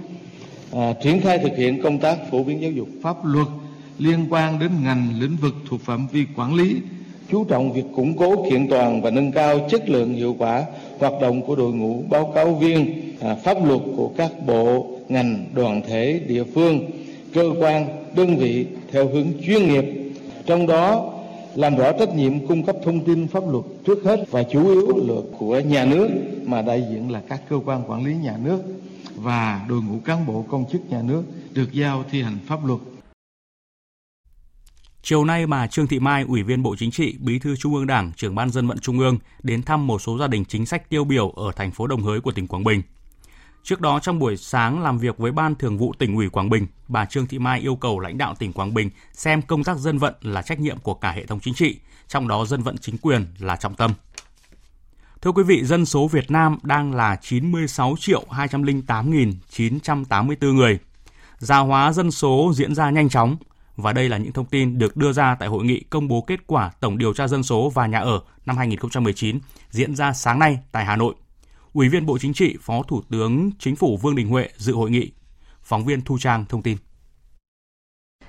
[0.73, 3.47] à, triển khai thực hiện công tác phổ biến giáo dục pháp luật
[3.99, 6.77] liên quan đến ngành lĩnh vực thuộc phạm vi quản lý,
[7.31, 10.65] chú trọng việc củng cố kiện toàn và nâng cao chất lượng hiệu quả
[10.99, 15.47] hoạt động của đội ngũ báo cáo viên à, pháp luật của các bộ ngành
[15.55, 16.91] đoàn thể địa phương
[17.35, 19.85] cơ quan đơn vị theo hướng chuyên nghiệp
[20.47, 21.13] trong đó
[21.55, 24.97] làm rõ trách nhiệm cung cấp thông tin pháp luật trước hết và chủ yếu
[24.97, 26.09] là của nhà nước
[26.45, 28.63] mà đại diện là các cơ quan quản lý nhà nước
[29.15, 31.23] và đội ngũ cán bộ công chức nhà nước
[31.53, 32.81] được giao thi hành pháp luật
[35.09, 37.87] Chiều nay, bà Trương Thị Mai, Ủy viên Bộ Chính trị, Bí thư Trung ương
[37.87, 40.91] Đảng, trưởng ban dân vận Trung ương đến thăm một số gia đình chính sách
[40.91, 42.83] tiêu biểu ở thành phố Đồng Hới của tỉnh Quảng Bình.
[43.67, 46.67] Trước đó trong buổi sáng làm việc với Ban Thường vụ tỉnh ủy Quảng Bình,
[46.89, 49.99] bà Trương Thị Mai yêu cầu lãnh đạo tỉnh Quảng Bình xem công tác dân
[49.99, 52.99] vận là trách nhiệm của cả hệ thống chính trị, trong đó dân vận chính
[52.99, 53.93] quyền là trọng tâm.
[55.23, 60.79] Thưa quý vị, dân số Việt Nam đang là 96 triệu 208.984 người.
[61.39, 63.37] Già hóa dân số diễn ra nhanh chóng,
[63.77, 66.47] và đây là những thông tin được đưa ra tại hội nghị công bố kết
[66.47, 69.39] quả tổng điều tra dân số và nhà ở năm 2019
[69.71, 71.15] diễn ra sáng nay tại Hà Nội.
[71.77, 74.91] Ủy viên Bộ Chính trị, Phó Thủ tướng Chính phủ Vương Đình Huệ dự hội
[74.91, 75.11] nghị.
[75.63, 76.77] Phóng viên Thu Trang thông tin.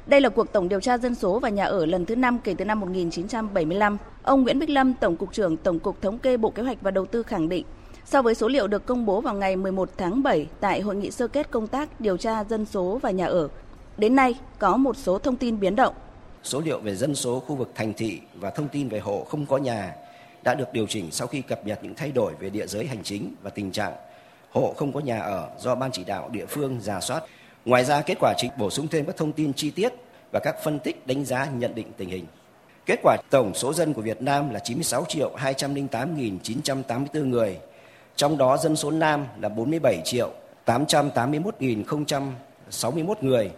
[0.08, 2.54] Đây là cuộc tổng điều tra dân số và nhà ở lần thứ 5 kể
[2.58, 3.98] từ năm 1975.
[4.24, 6.92] Ông Nguyễn Bích Lâm, Tổng cục trưởng Tổng cục Thống kê Bộ Kế hoạch và
[6.92, 7.66] Đầu tư khẳng định,
[8.06, 11.12] so với số liệu được công bố vào ngày 11 tháng 7 tại hội nghị
[11.12, 13.50] sơ kết công tác điều tra dân số và nhà ở,
[13.98, 15.94] đến nay có một số thông tin biến động.
[16.44, 19.46] Số liệu về dân số khu vực thành thị và thông tin về hộ không
[19.46, 19.94] có nhà
[20.43, 23.04] đã được điều chỉnh sau khi cập nhật những thay đổi về địa giới hành
[23.04, 23.93] chính và tình trạng
[24.52, 27.23] hộ không có nhà ở do ban chỉ đạo địa phương giả soát.
[27.65, 29.93] Ngoài ra kết quả chính bổ sung thêm các thông tin chi tiết
[30.32, 32.26] và các phân tích đánh giá nhận định tình hình.
[32.86, 37.58] Kết quả tổng số dân của Việt Nam là 96 triệu 208.984 người,
[38.15, 40.32] trong đó dân số nam là 47 triệu
[40.65, 43.52] 881.061 người,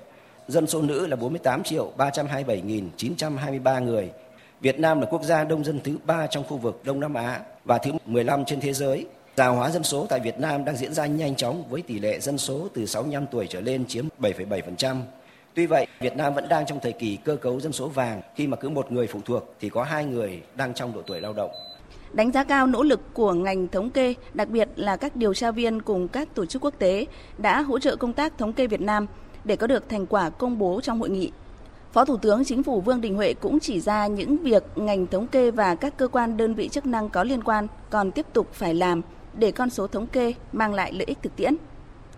[0.48, 4.12] dân số nữ là 48 triệu 327.923 người.
[4.62, 7.40] Việt Nam là quốc gia đông dân thứ ba trong khu vực Đông Nam Á
[7.66, 9.06] và thứ 15 trên thế giới.
[9.38, 12.20] Già hóa dân số tại Việt Nam đang diễn ra nhanh chóng với tỷ lệ
[12.20, 14.96] dân số từ 65 tuổi trở lên chiếm 7,7%.
[15.54, 18.48] Tuy vậy, Việt Nam vẫn đang trong thời kỳ cơ cấu dân số vàng khi
[18.48, 21.34] mà cứ một người phụ thuộc thì có hai người đang trong độ tuổi lao
[21.34, 21.52] động.
[22.14, 25.52] Đánh giá cao nỗ lực của ngành thống kê, đặc biệt là các điều tra
[25.52, 27.06] viên cùng các tổ chức quốc tế
[27.38, 29.08] đã hỗ trợ công tác thống kê Việt Nam
[29.44, 31.32] để có được thành quả công bố trong hội nghị.
[31.94, 35.28] Phó Thủ tướng Chính phủ Vương Đình Huệ cũng chỉ ra những việc ngành thống
[35.28, 38.54] kê và các cơ quan đơn vị chức năng có liên quan còn tiếp tục
[38.54, 39.02] phải làm
[39.34, 41.56] để con số thống kê mang lại lợi ích thực tiễn.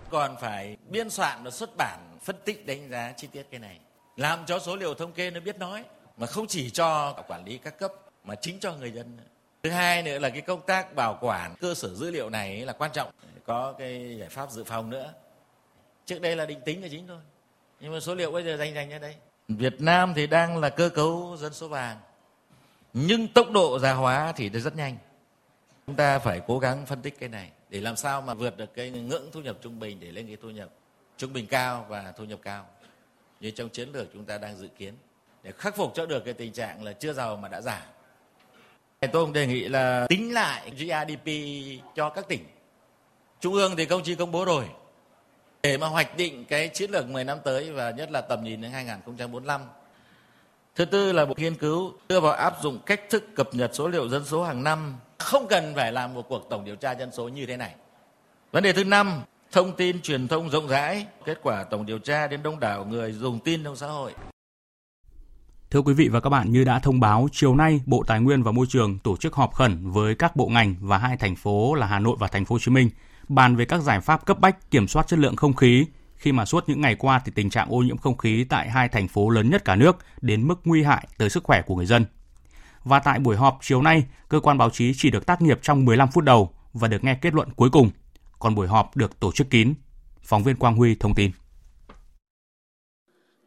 [0.10, 3.80] Còn phải biên soạn và xuất bản, phân tích, đánh giá chi tiết cái này.
[4.16, 5.84] Làm cho số liệu thống kê nó biết nói,
[6.18, 7.92] mà không chỉ cho quản lý các cấp,
[8.24, 9.18] mà chính cho người dân.
[9.64, 12.74] Thứ hai nữa là cái công tác bảo quản cơ sở dữ liệu này là
[12.74, 13.12] quan trọng.
[13.46, 15.14] Có cái giải pháp dự phòng nữa.
[16.06, 17.20] Trước đây là định tính là chính thôi.
[17.80, 19.16] Nhưng mà số liệu bây giờ dành dành ra đây.
[19.58, 21.98] Việt Nam thì đang là cơ cấu dân số vàng.
[22.94, 24.98] Nhưng tốc độ già hóa thì rất nhanh.
[25.88, 28.74] Chúng ta phải cố gắng phân tích cái này để làm sao mà vượt được
[28.76, 30.70] cái ngưỡng thu nhập trung bình để lên cái thu nhập
[31.18, 32.66] trung bình cao và thu nhập cao
[33.40, 34.94] như trong chiến lược chúng ta đang dự kiến,
[35.44, 37.86] để khắc phục cho được cái tình trạng là chưa giàu mà đã già.
[39.00, 41.28] Tôi cũng đề nghị là tính lại GRDP
[41.96, 42.46] cho các tỉnh.
[43.40, 44.66] Trung ương thì công chí công bố rồi.
[45.64, 48.62] Để mà hoạch định cái chiến lược 10 năm tới và nhất là tầm nhìn
[48.62, 49.62] đến 2045.
[50.76, 53.88] Thứ tư là bộ nghiên cứu đưa vào áp dụng cách thức cập nhật số
[53.88, 57.12] liệu dân số hàng năm không cần phải làm một cuộc tổng điều tra dân
[57.12, 57.76] số như thế này.
[58.52, 59.22] Vấn đề thứ năm,
[59.52, 63.12] thông tin truyền thông rộng rãi, kết quả tổng điều tra đến đông đảo người
[63.12, 64.14] dùng tin trong xã hội.
[65.70, 68.44] Thưa quý vị và các bạn, như đã thông báo, chiều nay Bộ Tài nguyên
[68.44, 71.76] và Môi trường tổ chức họp khẩn với các bộ ngành và hai thành phố
[71.76, 72.90] là Hà Nội và Thành phố Hồ Chí Minh
[73.36, 76.46] bàn về các giải pháp cấp bách kiểm soát chất lượng không khí khi mà
[76.46, 79.30] suốt những ngày qua thì tình trạng ô nhiễm không khí tại hai thành phố
[79.30, 82.06] lớn nhất cả nước đến mức nguy hại tới sức khỏe của người dân.
[82.84, 85.86] Và tại buổi họp chiều nay, cơ quan báo chí chỉ được tác nghiệp trong
[85.86, 87.90] 15 phút đầu và được nghe kết luận cuối cùng
[88.40, 89.74] còn buổi họp được tổ chức kín.
[90.24, 91.32] Phóng viên Quang Huy thông tin.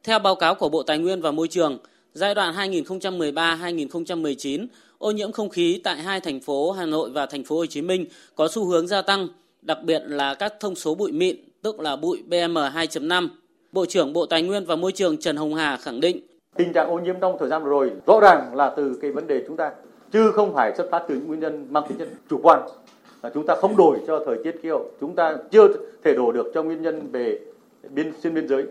[0.05, 1.79] Theo báo cáo của Bộ Tài nguyên và Môi trường,
[2.12, 4.66] giai đoạn 2013-2019,
[4.99, 7.83] ô nhiễm không khí tại hai thành phố Hà Nội và thành phố Hồ Chí
[7.83, 9.29] Minh có xu hướng gia tăng,
[9.64, 13.29] đặc biệt là các thông số bụi mịn, tức là bụi PM2.5.
[13.72, 16.20] Bộ trưởng Bộ Tài nguyên và Môi trường Trần Hồng Hà khẳng định.
[16.57, 19.27] Tình trạng ô nhiễm trong thời gian vừa rồi rõ ràng là từ cái vấn
[19.27, 19.70] đề chúng ta
[20.12, 22.61] chứ không phải xuất phát từ những nguyên nhân mang tính chất chủ quan.
[23.22, 25.68] Là chúng ta không đổi cho thời tiết khí hậu chúng ta chưa
[26.05, 27.38] thể đổ được cho nguyên nhân về
[27.90, 28.64] biên xuyên biên giới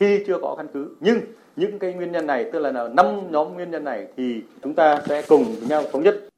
[0.00, 0.88] khi chưa có căn cứ.
[1.00, 1.20] Nhưng
[1.56, 5.02] những cái nguyên nhân này tức là năm nhóm nguyên nhân này thì chúng ta
[5.08, 6.28] sẽ cùng với nhau thống nhất.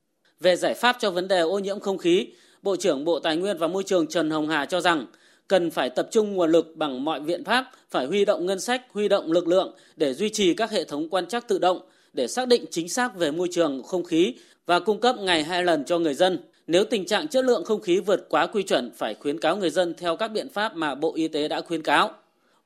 [0.41, 3.59] Về giải pháp cho vấn đề ô nhiễm không khí Bộ trưởng Bộ Tài nguyên
[3.59, 5.07] và Môi trường Trần Hồng Hà cho rằng
[5.49, 8.83] cần phải tập trung nguồn lực bằng mọi biện pháp, phải huy động ngân sách,
[8.93, 11.81] huy động lực lượng để duy trì các hệ thống quan trắc tự động
[12.13, 14.35] để xác định chính xác về môi trường không khí
[14.67, 16.39] và cung cấp ngày hai lần cho người dân.
[16.67, 19.71] Nếu tình trạng chất lượng không khí vượt quá quy chuẩn phải khuyến cáo người
[19.71, 22.11] dân theo các biện pháp mà Bộ Y tế đã khuyến cáo.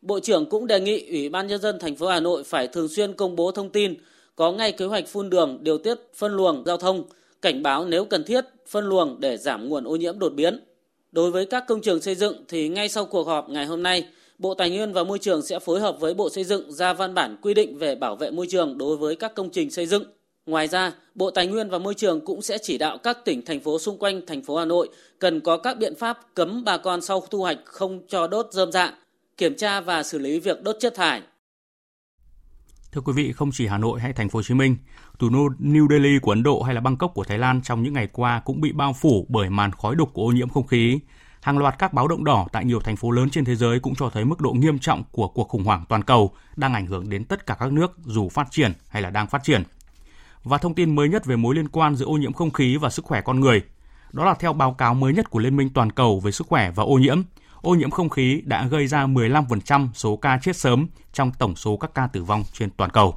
[0.03, 2.89] Bộ trưởng cũng đề nghị Ủy ban nhân dân thành phố Hà Nội phải thường
[2.89, 3.95] xuyên công bố thông tin,
[4.37, 7.05] có ngay kế hoạch phun đường, điều tiết phân luồng giao thông,
[7.43, 10.61] cảnh báo nếu cần thiết phân luồng để giảm nguồn ô nhiễm đột biến.
[11.13, 14.09] Đối với các công trường xây dựng thì ngay sau cuộc họp ngày hôm nay,
[14.39, 17.15] Bộ Tài nguyên và Môi trường sẽ phối hợp với Bộ Xây dựng ra văn
[17.15, 20.05] bản quy định về bảo vệ môi trường đối với các công trình xây dựng.
[20.47, 23.61] Ngoài ra, Bộ Tài nguyên và Môi trường cũng sẽ chỉ đạo các tỉnh, thành
[23.61, 27.01] phố xung quanh thành phố Hà Nội cần có các biện pháp cấm bà con
[27.01, 28.95] sau thu hoạch không cho đốt rơm rạ,
[29.37, 31.23] kiểm tra và xử lý việc đốt chất thải.
[32.93, 34.77] Thưa quý vị, không chỉ Hà Nội hay thành phố Hồ Chí Minh,
[35.19, 37.93] thủ đô New Delhi của Ấn Độ hay là Bangkok của Thái Lan trong những
[37.93, 40.99] ngày qua cũng bị bao phủ bởi màn khói đục của ô nhiễm không khí.
[41.43, 43.95] Hàng loạt các báo động đỏ tại nhiều thành phố lớn trên thế giới cũng
[43.95, 47.09] cho thấy mức độ nghiêm trọng của cuộc khủng hoảng toàn cầu đang ảnh hưởng
[47.09, 49.63] đến tất cả các nước dù phát triển hay là đang phát triển
[50.45, 52.91] và thông tin mới nhất về mối liên quan giữa ô nhiễm không khí và
[52.91, 53.63] sức khỏe con người.
[54.13, 56.71] Đó là theo báo cáo mới nhất của Liên minh Toàn cầu về sức khỏe
[56.71, 57.23] và ô nhiễm.
[57.63, 61.77] Ô nhiễm không khí đã gây ra 15% số ca chết sớm trong tổng số
[61.77, 63.15] các ca tử vong trên toàn cầu.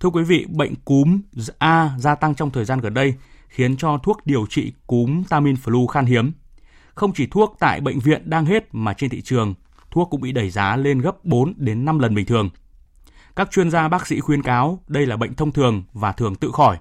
[0.00, 1.20] Thưa quý vị, bệnh cúm
[1.58, 3.14] A gia tăng trong thời gian gần đây
[3.48, 6.32] khiến cho thuốc điều trị cúm Tamiflu khan hiếm.
[6.94, 9.54] Không chỉ thuốc tại bệnh viện đang hết mà trên thị trường,
[9.90, 12.50] thuốc cũng bị đẩy giá lên gấp 4 đến 5 lần bình thường–
[13.36, 16.50] các chuyên gia bác sĩ khuyên cáo đây là bệnh thông thường và thường tự
[16.52, 16.78] khỏi.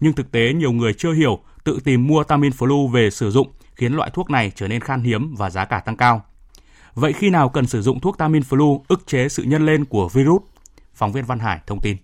[0.00, 3.92] Nhưng thực tế nhiều người chưa hiểu, tự tìm mua Tamiflu về sử dụng khiến
[3.92, 6.24] loại thuốc này trở nên khan hiếm và giá cả tăng cao.
[6.94, 10.42] Vậy khi nào cần sử dụng thuốc Tamiflu ức chế sự nhân lên của virus?
[10.94, 11.96] Phóng viên Văn Hải thông tin.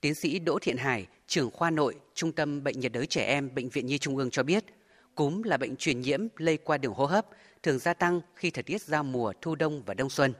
[0.00, 3.54] Tiến sĩ Đỗ Thiện Hải, trưởng khoa nội, Trung tâm Bệnh nhiệt đới trẻ em
[3.54, 4.64] Bệnh viện Nhi Trung ương cho biết,
[5.14, 7.26] cúm là bệnh truyền nhiễm lây qua đường hô hấp,
[7.62, 10.34] thường gia tăng khi thời tiết giao mùa thu đông và đông xuân.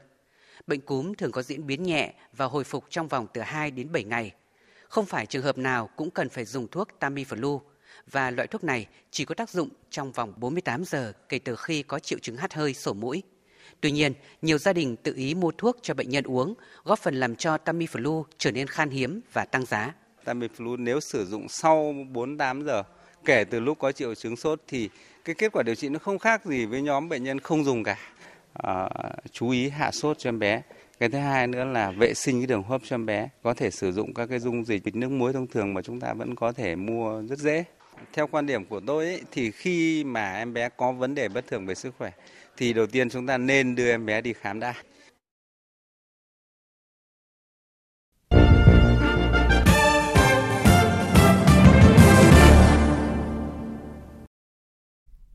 [0.67, 3.91] Bệnh cúm thường có diễn biến nhẹ và hồi phục trong vòng từ 2 đến
[3.91, 4.31] 7 ngày.
[4.89, 7.59] Không phải trường hợp nào cũng cần phải dùng thuốc Tamiflu
[8.11, 11.83] và loại thuốc này chỉ có tác dụng trong vòng 48 giờ kể từ khi
[11.83, 13.23] có triệu chứng hắt hơi sổ mũi.
[13.81, 16.53] Tuy nhiên, nhiều gia đình tự ý mua thuốc cho bệnh nhân uống,
[16.83, 19.93] góp phần làm cho Tamiflu trở nên khan hiếm và tăng giá.
[20.25, 22.83] Tamiflu nếu sử dụng sau 48 giờ
[23.25, 24.89] kể từ lúc có triệu chứng sốt thì
[25.25, 27.83] cái kết quả điều trị nó không khác gì với nhóm bệnh nhân không dùng
[27.83, 27.97] cả.
[28.53, 28.89] À,
[29.31, 30.61] chú ý hạ sốt cho em bé.
[30.99, 33.29] Cái thứ hai nữa là vệ sinh cái đường hô hấp cho em bé.
[33.43, 36.13] Có thể sử dụng các cái dung dịch nước muối thông thường mà chúng ta
[36.13, 37.63] vẫn có thể mua rất dễ.
[38.13, 41.47] Theo quan điểm của tôi ấy, thì khi mà em bé có vấn đề bất
[41.47, 42.11] thường về sức khỏe
[42.57, 44.73] thì đầu tiên chúng ta nên đưa em bé đi khám đã.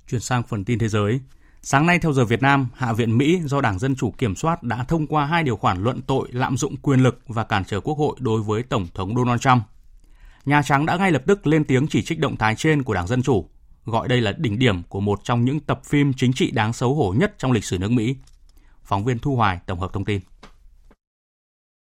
[0.09, 1.21] Chuyển sang phần tin thế giới.
[1.63, 4.63] Sáng nay theo giờ Việt Nam, Hạ viện Mỹ do Đảng Dân Chủ kiểm soát
[4.63, 7.81] đã thông qua hai điều khoản luận tội lạm dụng quyền lực và cản trở
[7.81, 9.63] Quốc hội đối với Tổng thống Donald Trump.
[10.45, 13.07] Nhà Trắng đã ngay lập tức lên tiếng chỉ trích động thái trên của Đảng
[13.07, 13.49] Dân Chủ,
[13.85, 16.95] gọi đây là đỉnh điểm của một trong những tập phim chính trị đáng xấu
[16.95, 18.17] hổ nhất trong lịch sử nước Mỹ.
[18.85, 20.21] Phóng viên Thu Hoài tổng hợp thông tin.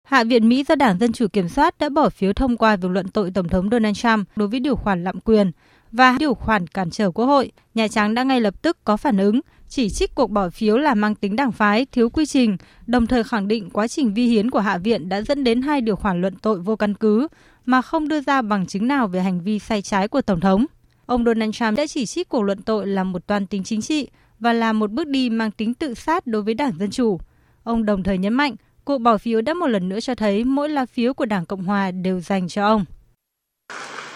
[0.06, 2.88] Hạ viện Mỹ do Đảng Dân Chủ kiểm soát đã bỏ phiếu thông qua việc
[2.90, 5.52] luận tội Tổng thống Donald Trump đối với điều khoản lạm quyền
[5.92, 7.52] và điều khoản cản trở Quốc hội.
[7.74, 10.94] Nhà Trắng đã ngay lập tức có phản ứng, chỉ trích cuộc bỏ phiếu là
[10.94, 14.50] mang tính đảng phái, thiếu quy trình, đồng thời khẳng định quá trình vi hiến
[14.50, 17.28] của Hạ viện đã dẫn đến hai điều khoản luận tội vô căn cứ
[17.68, 20.66] mà không đưa ra bằng chứng nào về hành vi sai trái của Tổng thống.
[21.06, 24.08] Ông Donald Trump đã chỉ trích cuộc luận tội là một toan tính chính trị
[24.40, 27.20] và là một bước đi mang tính tự sát đối với Đảng Dân Chủ.
[27.64, 28.54] Ông đồng thời nhấn mạnh,
[28.84, 31.64] cuộc bỏ phiếu đã một lần nữa cho thấy mỗi lá phiếu của Đảng Cộng
[31.64, 32.84] Hòa đều dành cho ông.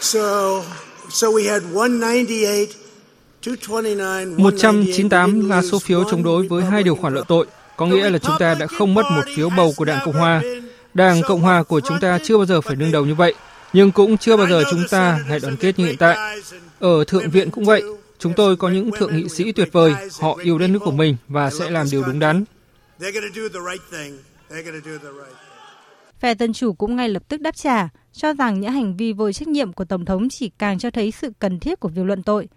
[0.01, 0.21] So,
[1.11, 7.27] so we had 198 198 là số phiếu chống đối với hai điều khoản luận
[7.29, 10.15] tội, có nghĩa là chúng ta đã không mất một phiếu bầu của Đảng Cộng
[10.15, 10.43] Hòa.
[10.94, 13.35] Đảng Cộng Hòa của chúng ta chưa bao giờ phải đương đầu như vậy,
[13.72, 16.40] nhưng cũng chưa bao giờ chúng ta lại đoàn kết như hiện tại.
[16.78, 17.83] Ở Thượng viện cũng vậy,
[18.18, 21.16] chúng tôi có những thượng nghị sĩ tuyệt vời, họ yêu đất nước của mình
[21.28, 22.44] và sẽ làm điều đúng đắn.
[26.20, 29.33] Phe Dân Chủ cũng ngay lập tức đáp trả, cho rằng những hành vi vô
[29.33, 32.22] trách nhiệm của Tổng thống chỉ càng cho thấy sự cần thiết của việc luận
[32.22, 32.48] tội.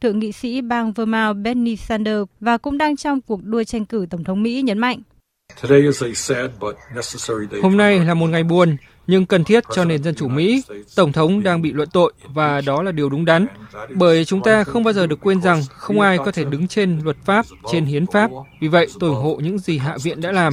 [0.00, 4.06] Thượng nghị sĩ bang Vermont Bernie Sanders và cũng đang trong cuộc đua tranh cử
[4.10, 5.02] Tổng thống Mỹ nhấn mạnh.
[7.62, 8.76] Hôm nay là một ngày buồn,
[9.06, 10.62] nhưng cần thiết cho nền dân chủ Mỹ.
[10.96, 13.46] Tổng thống đang bị luận tội và đó là điều đúng đắn,
[13.94, 17.00] bởi chúng ta không bao giờ được quên rằng không ai có thể đứng trên
[17.04, 18.30] luật pháp, trên hiến pháp.
[18.60, 20.52] Vì vậy, tôi ủng hộ những gì Hạ viện đã làm.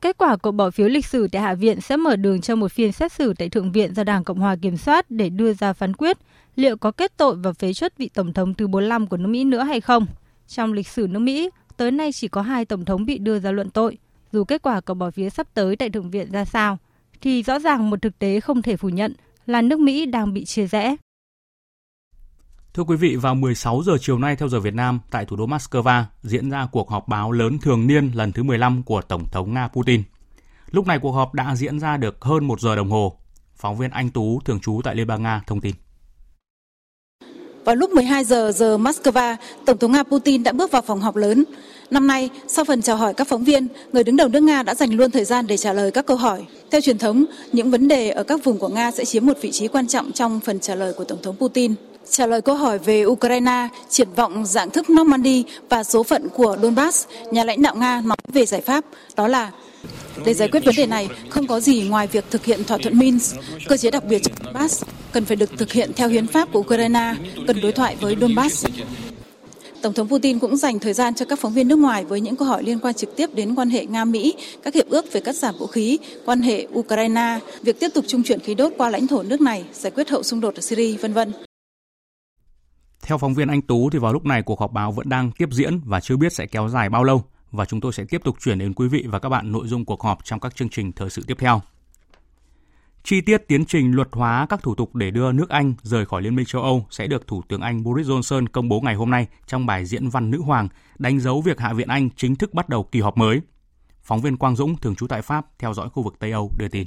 [0.00, 2.72] Kết quả cuộc bỏ phiếu lịch sử tại Hạ viện sẽ mở đường cho một
[2.72, 5.72] phiên xét xử tại Thượng viện do Đảng Cộng hòa kiểm soát để đưa ra
[5.72, 6.18] phán quyết
[6.56, 9.44] liệu có kết tội và phế truất vị Tổng thống thứ 45 của nước Mỹ
[9.44, 10.06] nữa hay không.
[10.48, 13.50] Trong lịch sử nước Mỹ, tới nay chỉ có hai Tổng thống bị đưa ra
[13.50, 13.98] luận tội.
[14.32, 16.78] Dù kết quả cuộc bỏ phiếu sắp tới tại Thượng viện ra sao,
[17.20, 19.14] thì rõ ràng một thực tế không thể phủ nhận
[19.46, 20.96] là nước Mỹ đang bị chia rẽ.
[22.74, 25.46] Thưa quý vị, vào 16 giờ chiều nay theo giờ Việt Nam, tại thủ đô
[25.46, 29.54] Moscow diễn ra cuộc họp báo lớn thường niên lần thứ 15 của Tổng thống
[29.54, 30.02] Nga Putin.
[30.70, 33.18] Lúc này cuộc họp đã diễn ra được hơn một giờ đồng hồ.
[33.56, 35.74] Phóng viên Anh Tú, thường trú tại Liên bang Nga, thông tin.
[37.66, 41.16] Vào lúc 12 giờ giờ Moscow, Tổng thống Nga Putin đã bước vào phòng họp
[41.16, 41.44] lớn.
[41.90, 44.74] Năm nay, sau phần chào hỏi các phóng viên, người đứng đầu nước Nga đã
[44.74, 46.44] dành luôn thời gian để trả lời các câu hỏi.
[46.70, 49.50] Theo truyền thống, những vấn đề ở các vùng của Nga sẽ chiếm một vị
[49.52, 51.74] trí quan trọng trong phần trả lời của Tổng thống Putin.
[52.10, 56.56] Trả lời câu hỏi về Ukraine, triển vọng dạng thức Normandy và số phận của
[56.62, 58.84] Donbass, nhà lãnh đạo Nga nói về giải pháp,
[59.16, 59.50] đó là
[60.24, 62.98] để giải quyết vấn đề này, không có gì ngoài việc thực hiện thỏa thuận
[62.98, 63.36] Minsk,
[63.68, 64.84] cơ chế đặc biệt cho Donbass
[65.16, 67.14] cần phải được thực hiện theo hiến pháp của Ukraine,
[67.46, 68.66] cần đối thoại với Donbass.
[69.82, 72.36] Tổng thống Putin cũng dành thời gian cho các phóng viên nước ngoài với những
[72.36, 75.36] câu hỏi liên quan trực tiếp đến quan hệ Nga-Mỹ, các hiệp ước về cắt
[75.36, 79.06] giảm vũ khí, quan hệ Ukraine, việc tiếp tục trung chuyển khí đốt qua lãnh
[79.06, 81.32] thổ nước này, giải quyết hậu xung đột ở Syria, vân vân.
[83.02, 85.48] Theo phóng viên Anh Tú thì vào lúc này cuộc họp báo vẫn đang tiếp
[85.52, 88.36] diễn và chưa biết sẽ kéo dài bao lâu và chúng tôi sẽ tiếp tục
[88.40, 90.92] chuyển đến quý vị và các bạn nội dung cuộc họp trong các chương trình
[90.92, 91.60] thời sự tiếp theo.
[93.08, 96.22] Chi tiết tiến trình luật hóa các thủ tục để đưa nước Anh rời khỏi
[96.22, 99.10] Liên minh châu Âu sẽ được Thủ tướng Anh Boris Johnson công bố ngày hôm
[99.10, 102.54] nay trong bài diễn văn nữ hoàng, đánh dấu việc Hạ viện Anh chính thức
[102.54, 103.40] bắt đầu kỳ họp mới.
[104.02, 106.68] Phóng viên Quang Dũng, thường trú tại Pháp, theo dõi khu vực Tây Âu, đưa
[106.68, 106.86] tin.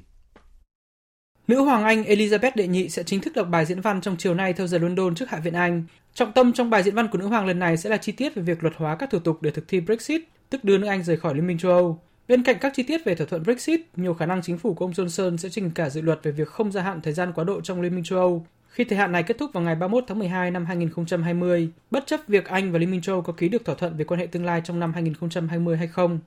[1.47, 4.33] Nữ hoàng Anh Elizabeth đệ nhị sẽ chính thức đọc bài diễn văn trong chiều
[4.33, 5.83] nay theo giờ London trước Hạ viện Anh.
[6.13, 8.35] Trọng tâm trong bài diễn văn của nữ hoàng lần này sẽ là chi tiết
[8.35, 11.03] về việc luật hóa các thủ tục để thực thi Brexit, tức đưa nước Anh
[11.03, 12.01] rời khỏi Liên minh châu Âu.
[12.29, 14.85] Bên cạnh các chi tiết về thỏa thuận Brexit, nhiều khả năng chính phủ của
[14.85, 17.43] ông Johnson sẽ trình cả dự luật về việc không gia hạn thời gian quá
[17.43, 20.03] độ trong Liên minh châu Âu khi thời hạn này kết thúc vào ngày 31
[20.07, 23.49] tháng 12 năm 2020, bất chấp việc Anh và Liên minh châu Âu có ký
[23.49, 26.19] được thỏa thuận về quan hệ tương lai trong năm 2020 hay không.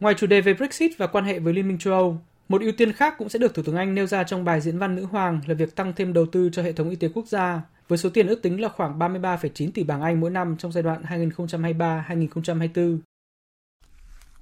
[0.00, 2.72] Ngoài chủ đề về Brexit và quan hệ với Liên minh châu Âu, một ưu
[2.72, 5.04] tiên khác cũng sẽ được Thủ tướng Anh nêu ra trong bài diễn văn nữ
[5.04, 7.98] hoàng là việc tăng thêm đầu tư cho hệ thống y tế quốc gia, với
[7.98, 11.02] số tiền ước tính là khoảng 33,9 tỷ bảng Anh mỗi năm trong giai đoạn
[11.02, 12.98] 2023-2024.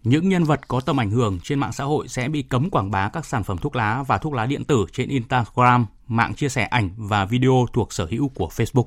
[0.04, 2.90] Những nhân vật có tầm ảnh hưởng trên mạng xã hội sẽ bị cấm quảng
[2.90, 6.48] bá các sản phẩm thuốc lá và thuốc lá điện tử trên Instagram, mạng chia
[6.48, 8.86] sẻ ảnh và video thuộc sở hữu của Facebook.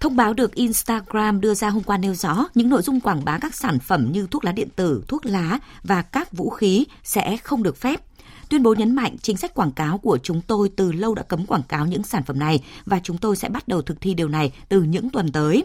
[0.00, 3.38] Thông báo được Instagram đưa ra hôm qua nêu rõ những nội dung quảng bá
[3.38, 7.36] các sản phẩm như thuốc lá điện tử, thuốc lá và các vũ khí sẽ
[7.36, 8.00] không được phép.
[8.48, 11.46] Tuyên bố nhấn mạnh chính sách quảng cáo của chúng tôi từ lâu đã cấm
[11.46, 14.28] quảng cáo những sản phẩm này và chúng tôi sẽ bắt đầu thực thi điều
[14.28, 15.64] này từ những tuần tới.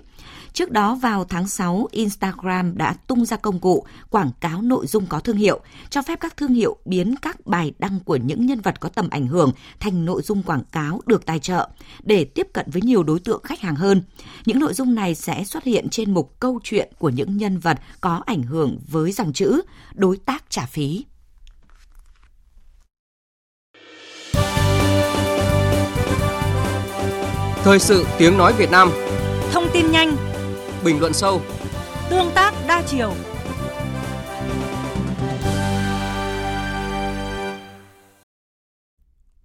[0.53, 5.05] Trước đó vào tháng 6, Instagram đã tung ra công cụ quảng cáo nội dung
[5.05, 8.61] có thương hiệu, cho phép các thương hiệu biến các bài đăng của những nhân
[8.61, 11.69] vật có tầm ảnh hưởng thành nội dung quảng cáo được tài trợ
[12.03, 14.01] để tiếp cận với nhiều đối tượng khách hàng hơn.
[14.45, 17.79] Những nội dung này sẽ xuất hiện trên mục câu chuyện của những nhân vật
[18.01, 19.61] có ảnh hưởng với dòng chữ
[19.93, 21.05] đối tác trả phí.
[27.63, 28.91] Thời sự tiếng nói Việt Nam
[29.51, 30.32] Thông tin nhanh
[30.85, 31.41] Bình luận sâu
[32.09, 33.13] Tương tác đa chiều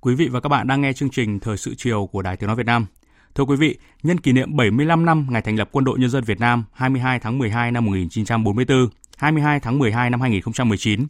[0.00, 2.46] Quý vị và các bạn đang nghe chương trình Thời sự chiều của Đài Tiếng
[2.46, 2.86] Nói Việt Nam.
[3.34, 6.24] Thưa quý vị, nhân kỷ niệm 75 năm ngày thành lập Quân đội Nhân dân
[6.24, 11.06] Việt Nam 22 tháng 12 năm 1944, 22 tháng 12 năm 2019,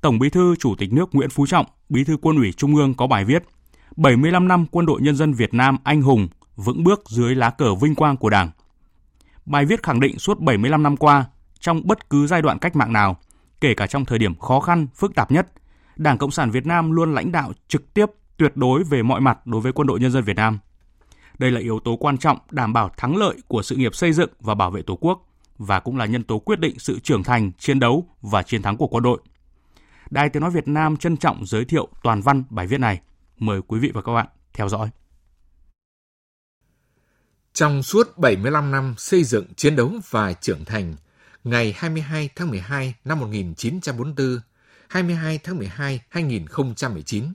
[0.00, 2.94] Tổng Bí thư Chủ tịch nước Nguyễn Phú Trọng, Bí thư Quân ủy Trung ương
[2.94, 3.42] có bài viết
[3.96, 7.74] 75 năm Quân đội Nhân dân Việt Nam anh hùng, vững bước dưới lá cờ
[7.74, 8.50] vinh quang của Đảng.
[9.46, 11.24] Bài viết khẳng định suốt 75 năm qua,
[11.60, 13.16] trong bất cứ giai đoạn cách mạng nào,
[13.60, 15.46] kể cả trong thời điểm khó khăn, phức tạp nhất,
[15.96, 19.46] Đảng Cộng sản Việt Nam luôn lãnh đạo trực tiếp, tuyệt đối về mọi mặt
[19.46, 20.58] đối với quân đội nhân dân Việt Nam.
[21.38, 24.30] Đây là yếu tố quan trọng đảm bảo thắng lợi của sự nghiệp xây dựng
[24.40, 25.26] và bảo vệ Tổ quốc
[25.58, 28.76] và cũng là nhân tố quyết định sự trưởng thành, chiến đấu và chiến thắng
[28.76, 29.18] của quân đội.
[30.10, 33.00] Đài Tiếng nói Việt Nam trân trọng giới thiệu toàn văn bài viết này.
[33.38, 34.88] Mời quý vị và các bạn theo dõi.
[37.54, 40.94] Trong suốt 75 năm xây dựng, chiến đấu và trưởng thành,
[41.44, 44.40] ngày 22 tháng 12 năm 1944,
[44.88, 47.32] 22 tháng 12 2019,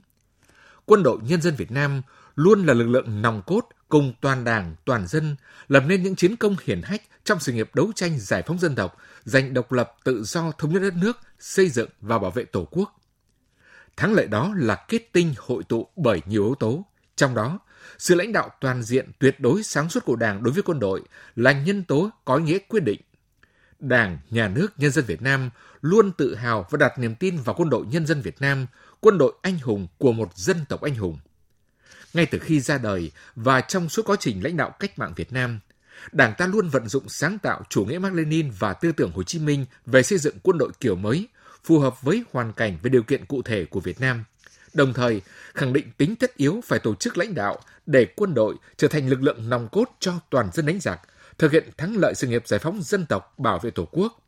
[0.84, 2.02] Quân đội Nhân dân Việt Nam
[2.36, 5.36] luôn là lực lượng nòng cốt cùng toàn đảng, toàn dân
[5.68, 8.74] lập nên những chiến công hiển hách trong sự nghiệp đấu tranh giải phóng dân
[8.74, 12.44] tộc, giành độc lập tự do thống nhất đất nước, xây dựng và bảo vệ
[12.44, 13.00] Tổ quốc.
[13.96, 16.84] Thắng lợi đó là kết tinh hội tụ bởi nhiều yếu tố,
[17.18, 17.58] trong đó
[17.98, 21.02] sự lãnh đạo toàn diện tuyệt đối sáng suốt của Đảng đối với quân đội
[21.36, 23.00] là nhân tố có ý nghĩa quyết định.
[23.80, 25.50] Đảng, Nhà nước, Nhân dân Việt Nam
[25.80, 28.66] luôn tự hào và đặt niềm tin vào quân đội Nhân dân Việt Nam,
[29.00, 31.18] quân đội anh hùng của một dân tộc anh hùng.
[32.14, 35.32] Ngay từ khi ra đời và trong suốt quá trình lãnh đạo cách mạng Việt
[35.32, 35.60] Nam,
[36.12, 39.22] Đảng ta luôn vận dụng sáng tạo chủ nghĩa Mác Lênin và tư tưởng Hồ
[39.22, 41.28] Chí Minh về xây dựng quân đội kiểu mới,
[41.64, 44.24] phù hợp với hoàn cảnh và điều kiện cụ thể của Việt Nam–
[44.74, 45.20] đồng thời
[45.54, 49.08] khẳng định tính tất yếu phải tổ chức lãnh đạo để quân đội trở thành
[49.08, 51.00] lực lượng nòng cốt cho toàn dân đánh giặc,
[51.38, 54.22] thực hiện thắng lợi sự nghiệp giải phóng dân tộc, bảo vệ Tổ quốc.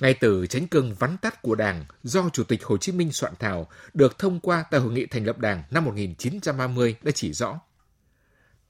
[0.00, 3.32] Ngay từ chánh cương vắn tắt của Đảng do Chủ tịch Hồ Chí Minh soạn
[3.38, 7.60] thảo được thông qua tại Hội nghị thành lập Đảng năm 1930 đã chỉ rõ.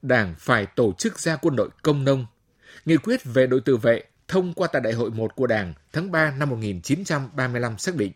[0.01, 2.25] Đảng phải tổ chức ra quân đội công nông.
[2.85, 6.11] Nghị quyết về đội tự vệ thông qua tại Đại hội 1 của Đảng tháng
[6.11, 8.11] 3 năm 1935 xác định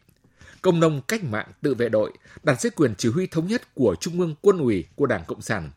[0.61, 2.11] công nông cách mạng tự vệ đội
[2.43, 5.41] đặt dưới quyền chỉ huy thống nhất của Trung ương Quân ủy của Đảng Cộng
[5.41, 5.71] sản,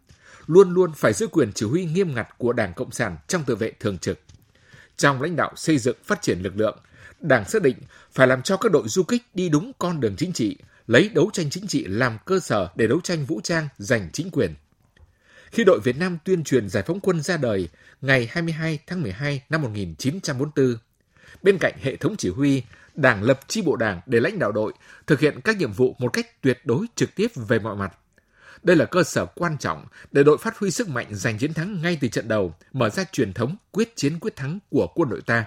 [0.46, 3.56] luôn luôn phải giữ quyền chỉ huy nghiêm ngặt của Đảng Cộng sản trong tự
[3.56, 4.18] vệ thường trực.
[4.96, 6.78] Trong lãnh đạo xây dựng phát triển lực lượng,
[7.20, 7.76] Đảng xác định
[8.12, 10.56] phải làm cho các đội du kích đi đúng con đường chính trị,
[10.86, 14.30] lấy đấu tranh chính trị làm cơ sở để đấu tranh vũ trang giành chính
[14.30, 14.54] quyền.
[15.50, 17.68] Khi đội Việt Nam tuyên truyền giải phóng quân ra đời
[18.00, 20.76] ngày 22 tháng 12 năm 1944,
[21.42, 22.62] bên cạnh hệ thống chỉ huy
[22.94, 24.72] Đảng lập chi bộ đảng để lãnh đạo đội,
[25.06, 27.92] thực hiện các nhiệm vụ một cách tuyệt đối trực tiếp về mọi mặt.
[28.62, 31.82] Đây là cơ sở quan trọng để đội phát huy sức mạnh giành chiến thắng
[31.82, 35.20] ngay từ trận đầu, mở ra truyền thống quyết chiến quyết thắng của quân đội
[35.20, 35.44] ta.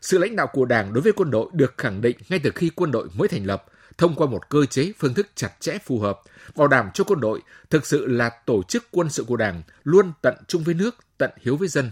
[0.00, 2.70] Sự lãnh đạo của Đảng đối với quân đội được khẳng định ngay từ khi
[2.74, 3.64] quân đội mới thành lập,
[3.98, 6.20] thông qua một cơ chế phương thức chặt chẽ phù hợp,
[6.56, 10.12] bảo đảm cho quân đội thực sự là tổ chức quân sự của Đảng, luôn
[10.22, 11.90] tận trung với nước, tận hiếu với dân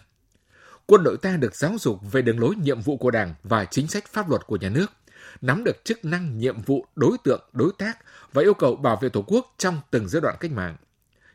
[0.91, 3.89] quân đội ta được giáo dục về đường lối nhiệm vụ của Đảng và chính
[3.89, 4.87] sách pháp luật của nhà nước,
[5.41, 7.99] nắm được chức năng nhiệm vụ đối tượng đối tác
[8.33, 10.77] và yêu cầu bảo vệ Tổ quốc trong từng giai đoạn cách mạng.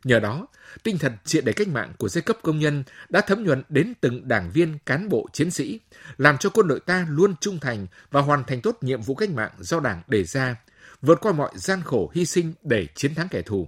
[0.03, 0.47] Nhờ đó,
[0.83, 3.93] tinh thần triệt để cách mạng của giai cấp công nhân đã thấm nhuần đến
[4.01, 5.79] từng đảng viên, cán bộ, chiến sĩ,
[6.17, 9.29] làm cho quân đội ta luôn trung thành và hoàn thành tốt nhiệm vụ cách
[9.29, 10.55] mạng do Đảng đề ra,
[11.01, 13.67] vượt qua mọi gian khổ hy sinh để chiến thắng kẻ thù.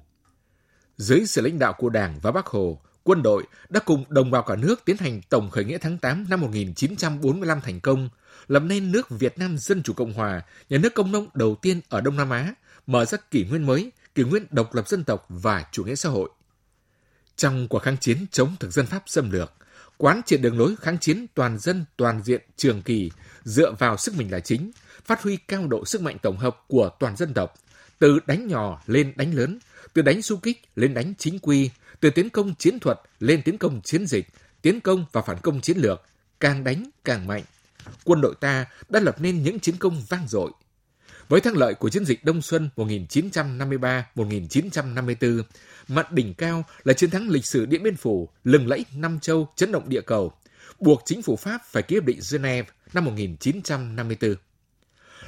[0.98, 4.44] Dưới sự lãnh đạo của Đảng và Bác Hồ, quân đội đã cùng đồng bào
[4.44, 8.10] cả nước tiến hành tổng khởi nghĩa tháng 8 năm 1945 thành công,
[8.48, 11.82] lập nên nước Việt Nam Dân Chủ Cộng Hòa, nhà nước công nông đầu tiên
[11.90, 12.54] ở Đông Nam Á,
[12.88, 16.10] mở ra kỷ nguyên mới, kỷ nguyên độc lập dân tộc và chủ nghĩa xã
[16.10, 16.30] hội.
[17.36, 19.54] Trong cuộc kháng chiến chống thực dân Pháp xâm lược,
[19.98, 23.12] quán triệt đường lối kháng chiến toàn dân toàn diện trường kỳ
[23.44, 24.72] dựa vào sức mình là chính,
[25.06, 27.54] phát huy cao độ sức mạnh tổng hợp của toàn dân tộc,
[28.00, 29.60] từ đánh nhỏ lên đánh lớn,
[29.94, 31.70] từ đánh du kích lên đánh chính quy,
[32.00, 34.28] từ tiến công chiến thuật lên tiến công chiến dịch,
[34.62, 36.02] tiến công và phản công chiến lược,
[36.40, 37.44] càng đánh càng mạnh.
[38.04, 40.52] Quân đội ta đã lập nên những chiến công vang dội.
[41.30, 45.44] Với thắng lợi của chiến dịch Đông Xuân 1953-1954,
[45.88, 49.50] mặt đỉnh cao là chiến thắng lịch sử Điện Biên Phủ, lừng lẫy Nam Châu,
[49.56, 50.34] chấn động địa cầu,
[50.80, 54.36] buộc chính phủ Pháp phải ký hiệp định Geneva năm 1954.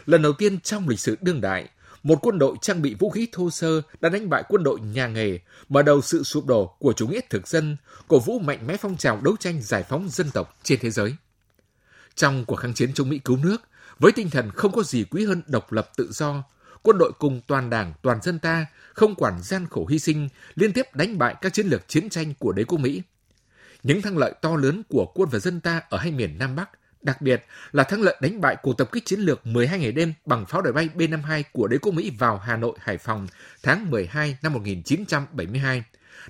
[0.05, 1.69] Lần đầu tiên trong lịch sử đương đại,
[2.03, 5.07] một quân đội trang bị vũ khí thô sơ đã đánh bại quân đội nhà
[5.07, 5.39] nghề,
[5.69, 7.77] mở đầu sự sụp đổ của chủ nghĩa thực dân,
[8.07, 11.15] cổ vũ mạnh mẽ phong trào đấu tranh giải phóng dân tộc trên thế giới.
[12.15, 13.57] Trong cuộc kháng chiến chống Mỹ cứu nước,
[13.99, 16.43] với tinh thần không có gì quý hơn độc lập tự do,
[16.81, 20.73] quân đội cùng toàn đảng, toàn dân ta không quản gian khổ hy sinh, liên
[20.73, 23.01] tiếp đánh bại các chiến lược chiến tranh của đế quốc Mỹ.
[23.83, 26.69] Những thắng lợi to lớn của quân và dân ta ở hai miền Nam Bắc,
[27.01, 30.13] đặc biệt là thắng lợi đánh bại cuộc tập kích chiến lược 12 ngày đêm
[30.25, 33.27] bằng pháo đài bay B-52 của đế quốc Mỹ vào Hà Nội, Hải Phòng
[33.63, 35.83] tháng 12 năm 1972,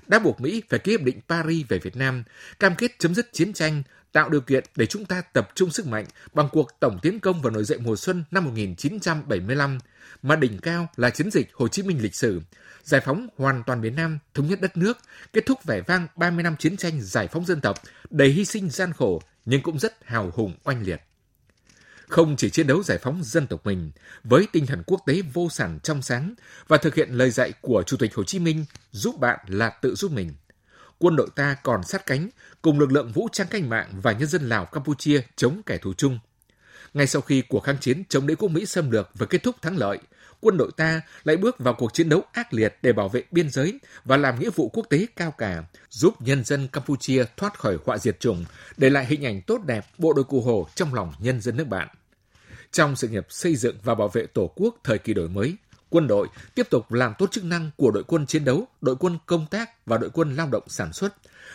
[0.06, 2.24] đã buộc Mỹ phải ký hiệp định Paris về Việt Nam,
[2.60, 5.86] cam kết chấm dứt chiến tranh, tạo điều kiện để chúng ta tập trung sức
[5.86, 9.78] mạnh bằng cuộc tổng tiến công và nổi dậy mùa xuân năm 1975,
[10.22, 12.40] mà đỉnh cao là chiến dịch Hồ Chí Minh lịch sử,
[12.82, 14.98] giải phóng hoàn toàn miền Nam, thống nhất đất nước,
[15.32, 17.76] kết thúc vẻ vang 30 năm chiến tranh giải phóng dân tộc,
[18.10, 21.00] đầy hy sinh gian khổ nhưng cũng rất hào hùng oanh liệt.
[22.08, 23.90] Không chỉ chiến đấu giải phóng dân tộc mình
[24.24, 26.34] với tinh thần quốc tế vô sản trong sáng
[26.68, 29.94] và thực hiện lời dạy của Chủ tịch Hồ Chí Minh giúp bạn là tự
[29.94, 30.32] giúp mình.
[30.98, 32.28] Quân đội ta còn sát cánh
[32.62, 35.92] cùng lực lượng vũ trang cách mạng và nhân dân Lào Campuchia chống kẻ thù
[35.94, 36.18] chung.
[36.94, 39.62] Ngay sau khi cuộc kháng chiến chống đế quốc Mỹ xâm lược và kết thúc
[39.62, 39.98] thắng lợi,
[40.40, 43.50] quân đội ta lại bước vào cuộc chiến đấu ác liệt để bảo vệ biên
[43.50, 47.78] giới và làm nghĩa vụ quốc tế cao cả, giúp nhân dân Campuchia thoát khỏi
[47.84, 48.44] họa diệt chủng,
[48.76, 51.68] để lại hình ảnh tốt đẹp bộ đội cụ Hồ trong lòng nhân dân nước
[51.68, 51.88] bạn.
[52.72, 55.56] Trong sự nghiệp xây dựng và bảo vệ Tổ quốc thời kỳ đổi mới,
[55.90, 59.18] quân đội tiếp tục làm tốt chức năng của đội quân chiến đấu, đội quân
[59.26, 61.14] công tác và đội quân lao động sản xuất,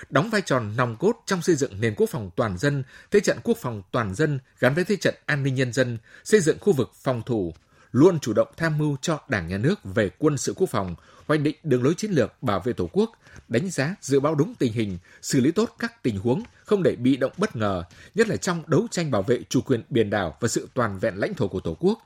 [0.09, 3.38] đóng vai trò nòng cốt trong xây dựng nền quốc phòng toàn dân, thế trận
[3.43, 6.73] quốc phòng toàn dân gắn với thế trận an ninh nhân dân, xây dựng khu
[6.73, 7.53] vực phòng thủ,
[7.93, 10.95] luôn chủ động tham mưu cho Đảng Nhà nước về quân sự quốc phòng,
[11.27, 13.11] hoạch định đường lối chiến lược bảo vệ Tổ quốc,
[13.47, 16.95] đánh giá dự báo đúng tình hình, xử lý tốt các tình huống, không để
[16.95, 17.83] bị động bất ngờ,
[18.15, 21.15] nhất là trong đấu tranh bảo vệ chủ quyền biển đảo và sự toàn vẹn
[21.15, 21.99] lãnh thổ của Tổ quốc.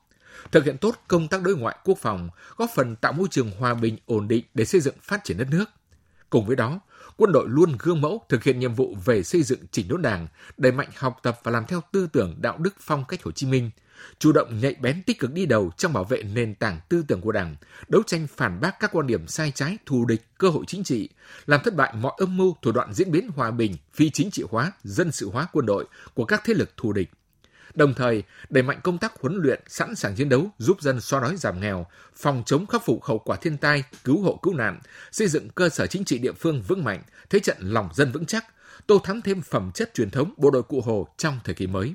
[0.51, 3.73] Thực hiện tốt công tác đối ngoại quốc phòng, góp phần tạo môi trường hòa
[3.73, 5.65] bình ổn định để xây dựng phát triển đất nước.
[6.29, 6.79] Cùng với đó,
[7.17, 10.27] quân đội luôn gương mẫu thực hiện nhiệm vụ về xây dựng chỉnh đốn đảng,
[10.57, 13.47] đẩy mạnh học tập và làm theo tư tưởng đạo đức phong cách Hồ Chí
[13.47, 13.71] Minh–
[14.19, 17.21] chủ động nhạy bén tích cực đi đầu trong bảo vệ nền tảng tư tưởng
[17.21, 17.55] của Đảng,
[17.87, 21.09] đấu tranh phản bác các quan điểm sai trái, thù địch, cơ hội chính trị,
[21.45, 24.43] làm thất bại mọi âm mưu thủ đoạn diễn biến hòa bình, phi chính trị
[24.49, 27.09] hóa, dân sự hóa quân đội của các thế lực thù địch.
[27.75, 31.19] Đồng thời, đẩy mạnh công tác huấn luyện, sẵn sàng chiến đấu, giúp dân xóa
[31.19, 31.85] đói giảm nghèo,
[32.15, 34.79] phòng chống khắc phục hậu quả thiên tai, cứu hộ cứu nạn,
[35.11, 38.25] xây dựng cơ sở chính trị địa phương vững mạnh, thế trận lòng dân vững
[38.25, 38.45] chắc,
[38.87, 41.93] tô thắm thêm phẩm chất truyền thống bộ đội cụ Hồ trong thời kỳ mới.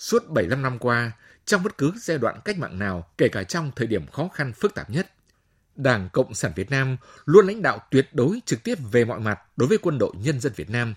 [0.00, 1.12] Suốt 75 năm qua,
[1.44, 4.52] trong bất cứ giai đoạn cách mạng nào, kể cả trong thời điểm khó khăn
[4.52, 5.12] phức tạp nhất,
[5.76, 9.38] Đảng Cộng sản Việt Nam luôn lãnh đạo tuyệt đối trực tiếp về mọi mặt
[9.56, 10.94] đối với quân đội nhân dân Việt Nam.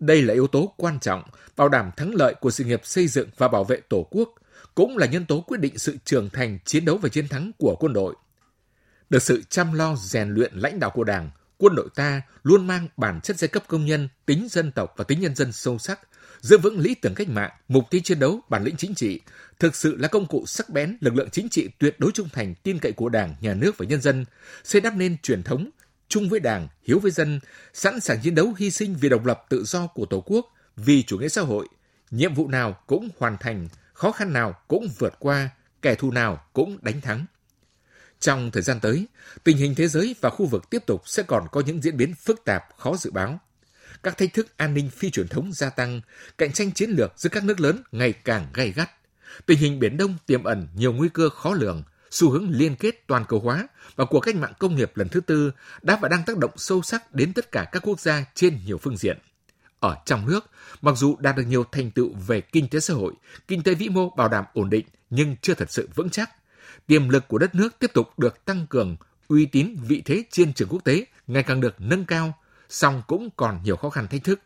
[0.00, 1.22] Đây là yếu tố quan trọng
[1.56, 4.34] bảo đảm thắng lợi của sự nghiệp xây dựng và bảo vệ Tổ quốc,
[4.74, 7.76] cũng là nhân tố quyết định sự trưởng thành, chiến đấu và chiến thắng của
[7.80, 8.14] quân đội.
[9.10, 12.88] Được sự chăm lo rèn luyện lãnh đạo của Đảng, quân đội ta luôn mang
[12.96, 16.00] bản chất giai cấp công nhân, tính dân tộc và tính nhân dân sâu sắc,
[16.40, 19.20] giữ vững lý tưởng cách mạng, mục tiêu chiến đấu, bản lĩnh chính trị,
[19.58, 22.54] thực sự là công cụ sắc bén, lực lượng chính trị tuyệt đối trung thành,
[22.54, 24.24] tin cậy của Đảng, Nhà nước và nhân dân,
[24.64, 25.70] xây đắp nên truyền thống
[26.08, 27.40] chung với Đảng, hiếu với dân,
[27.72, 31.02] sẵn sàng chiến đấu hy sinh vì độc lập tự do của Tổ quốc, vì
[31.02, 31.68] chủ nghĩa xã hội,
[32.10, 35.50] nhiệm vụ nào cũng hoàn thành, khó khăn nào cũng vượt qua,
[35.82, 37.26] kẻ thù nào cũng đánh thắng.
[38.20, 39.06] Trong thời gian tới,
[39.44, 42.14] tình hình thế giới và khu vực tiếp tục sẽ còn có những diễn biến
[42.14, 43.40] phức tạp, khó dự báo
[44.02, 46.00] các thách thức an ninh phi truyền thống gia tăng,
[46.38, 48.90] cạnh tranh chiến lược giữa các nước lớn ngày càng gay gắt.
[49.46, 53.06] Tình hình Biển Đông tiềm ẩn nhiều nguy cơ khó lường, xu hướng liên kết
[53.06, 56.24] toàn cầu hóa và cuộc cách mạng công nghiệp lần thứ tư đã và đang
[56.26, 59.18] tác động sâu sắc đến tất cả các quốc gia trên nhiều phương diện.
[59.80, 60.50] Ở trong nước,
[60.82, 63.12] mặc dù đạt được nhiều thành tựu về kinh tế xã hội,
[63.48, 66.30] kinh tế vĩ mô bảo đảm ổn định nhưng chưa thật sự vững chắc.
[66.86, 68.96] Tiềm lực của đất nước tiếp tục được tăng cường,
[69.28, 72.38] uy tín vị thế trên trường quốc tế ngày càng được nâng cao,
[72.70, 74.40] song cũng còn nhiều khó khăn thách thức.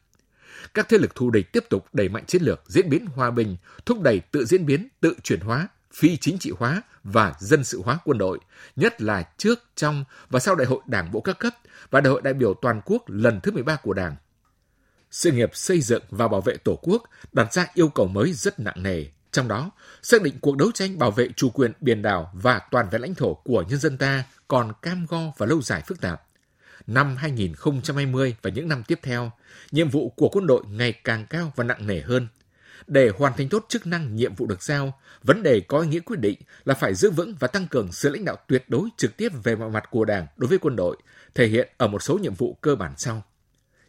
[0.75, 3.57] Các thế lực thù địch tiếp tục đẩy mạnh chiến lược diễn biến hòa bình,
[3.87, 7.83] thúc đẩy tự diễn biến, tự chuyển hóa, phi chính trị hóa và dân sự
[7.85, 8.39] hóa quân đội,
[8.77, 11.55] nhất là trước, trong và sau Đại hội Đảng bộ các cấp
[11.91, 14.17] và Đại hội đại biểu toàn quốc lần thứ 13 của Đảng.
[15.11, 17.03] Sự nghiệp xây dựng và bảo vệ Tổ quốc
[17.33, 19.71] đặt ra yêu cầu mới rất nặng nề, trong đó
[20.03, 23.15] xác định cuộc đấu tranh bảo vệ chủ quyền biển đảo và toàn vẹn lãnh
[23.15, 26.24] thổ của nhân dân ta còn cam go và lâu dài phức tạp.
[26.87, 29.33] Năm 2020 và những năm tiếp theo,
[29.71, 32.29] nhiệm vụ của quân đội ngày càng cao và nặng nề hơn–
[32.87, 36.01] để hoàn thành tốt chức năng nhiệm vụ được giao, vấn đề có ý nghĩa
[36.01, 39.17] quyết định là phải giữ vững và tăng cường sự lãnh đạo tuyệt đối trực
[39.17, 40.97] tiếp về mọi mặt của Đảng đối với quân đội,
[41.35, 43.23] thể hiện ở một số nhiệm vụ cơ bản sau.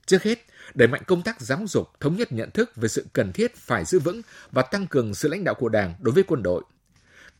[0.06, 0.39] Trước hết,
[0.74, 3.86] đẩy mạnh công tác giáo dục, thống nhất nhận thức về sự cần thiết phải
[3.86, 4.22] giữ vững
[4.52, 6.64] và tăng cường sự lãnh đạo của Đảng đối với quân đội.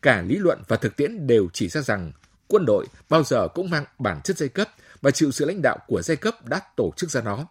[0.02, 2.12] Cả lý luận và thực tiễn đều chỉ ra rằng
[2.48, 4.70] quân đội bao giờ cũng mang bản chất giai cấp
[5.06, 7.48] và chịu sự lãnh đạo của giai cấp đã tổ chức ra nó.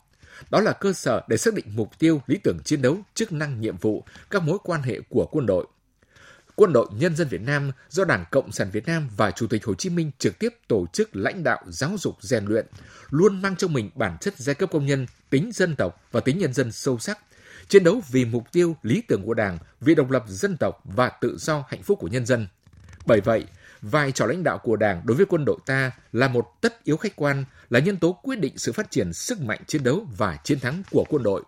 [0.50, 3.60] Đó là cơ sở để xác định mục tiêu, lý tưởng chiến đấu, chức năng
[3.60, 5.66] nhiệm vụ, các mối quan hệ của quân đội.
[6.54, 9.64] Quân đội Nhân dân Việt Nam do Đảng Cộng sản Việt Nam và Chủ tịch
[9.64, 12.66] Hồ Chí Minh trực tiếp tổ chức lãnh đạo giáo dục rèn luyện,
[13.10, 16.38] luôn mang trong mình bản chất giai cấp công nhân, tính dân tộc và tính
[16.38, 17.18] nhân dân sâu sắc,
[17.68, 21.08] chiến đấu vì mục tiêu, lý tưởng của Đảng, vì độc lập dân tộc và
[21.08, 22.46] tự do hạnh phúc của nhân dân.
[23.06, 23.46] Bởi vậy,
[23.90, 26.96] vai trò lãnh đạo của Đảng đối với quân đội ta là một tất yếu
[26.96, 30.38] khách quan, là nhân tố quyết định sự phát triển sức mạnh chiến đấu và
[30.44, 31.42] chiến thắng của quân đội.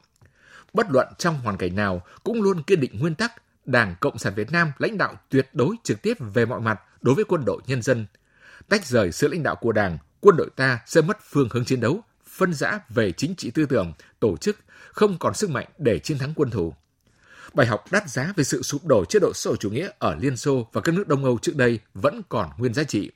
[0.72, 3.32] Bất luận trong hoàn cảnh nào cũng luôn kiên định nguyên tắc
[3.64, 7.14] Đảng Cộng sản Việt Nam lãnh đạo tuyệt đối trực tiếp về mọi mặt đối
[7.14, 8.07] với quân đội nhân dân.
[8.68, 11.80] Tách rời sự lãnh đạo của Đảng, quân đội ta sẽ mất phương hướng chiến
[11.80, 14.57] đấu, phân rã về chính trị tư tưởng, tổ chức,
[14.93, 16.74] không còn sức mạnh để chiến thắng quân thù
[17.57, 20.17] bài học đắt giá về sự sụp đổ chế độ xã hội chủ nghĩa ở
[20.21, 23.11] Liên Xô và các nước Đông Âu trước đây vẫn còn nguyên giá trị.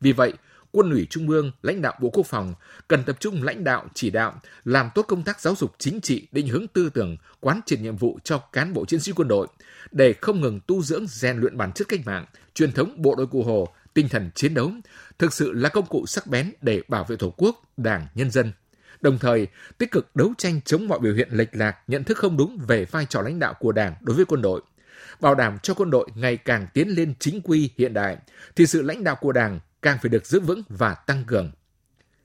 [0.00, 0.32] Vì vậy,
[0.72, 2.54] quân ủy Trung ương, lãnh đạo Bộ Quốc phòng
[2.88, 6.28] cần tập trung lãnh đạo, chỉ đạo, làm tốt công tác giáo dục chính trị,
[6.32, 9.46] định hướng tư tưởng, quán triệt nhiệm vụ cho cán bộ chiến sĩ quân đội,
[9.90, 13.26] để không ngừng tu dưỡng rèn luyện bản chất cách mạng, truyền thống bộ đội
[13.26, 14.72] cụ Hồ, tinh thần chiến đấu,
[15.18, 18.52] thực sự là công cụ sắc bén để bảo vệ Tổ quốc, Đảng, nhân dân
[19.00, 22.36] đồng thời tích cực đấu tranh chống mọi biểu hiện lệch lạc, nhận thức không
[22.36, 24.62] đúng về vai trò lãnh đạo của Đảng đối với quân đội.
[25.20, 28.16] Bảo đảm cho quân đội ngày càng tiến lên chính quy hiện đại,
[28.56, 31.50] thì sự lãnh đạo của Đảng càng phải được giữ vững và tăng cường.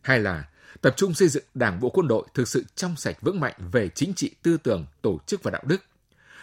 [0.02, 0.44] Hai là
[0.82, 3.90] tập trung xây dựng Đảng bộ quân đội thực sự trong sạch vững mạnh về
[3.90, 5.82] chính trị tư tưởng, tổ chức và đạo đức.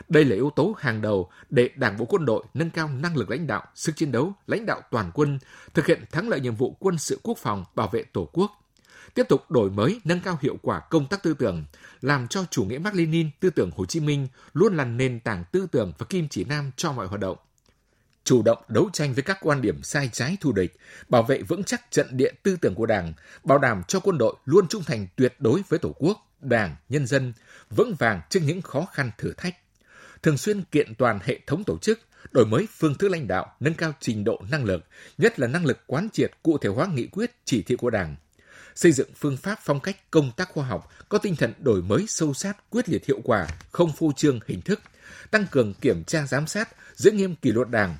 [0.08, 3.30] Đây là yếu tố hàng đầu để Đảng bộ quân đội nâng cao năng lực
[3.30, 5.38] lãnh đạo, sức chiến đấu, lãnh đạo toàn quân,
[5.74, 8.52] thực hiện thắng lợi nhiệm vụ quân sự quốc phòng, bảo vệ Tổ quốc,
[9.14, 11.64] tiếp tục đổi mới, nâng cao hiệu quả công tác tư tưởng,
[12.00, 15.44] làm cho chủ nghĩa Mác Lênin, tư tưởng Hồ Chí Minh luôn là nền tảng
[15.52, 17.38] tư tưởng và kim chỉ nam cho mọi hoạt động.
[18.24, 20.76] Chủ động đấu tranh với các quan điểm sai trái thù địch,
[21.08, 23.12] bảo vệ vững chắc trận địa tư tưởng của Đảng,
[23.44, 27.06] bảo đảm cho quân đội luôn trung thành tuyệt đối với Tổ quốc, Đảng, nhân
[27.06, 27.32] dân,
[27.70, 29.56] vững vàng trước những khó khăn thử thách.
[30.22, 32.00] Thường xuyên kiện toàn hệ thống tổ chức,
[32.30, 34.84] đổi mới phương thức lãnh đạo, nâng cao trình độ năng lực,
[35.18, 38.16] nhất là năng lực quán triệt cụ thể hóa nghị quyết chỉ thị của Đảng,
[38.78, 42.04] xây dựng phương pháp phong cách công tác khoa học có tinh thần đổi mới
[42.08, 44.80] sâu sát, quyết liệt hiệu quả, không phô trương hình thức,
[45.30, 47.96] tăng cường kiểm tra giám sát, giữ nghiêm kỷ luật đảng.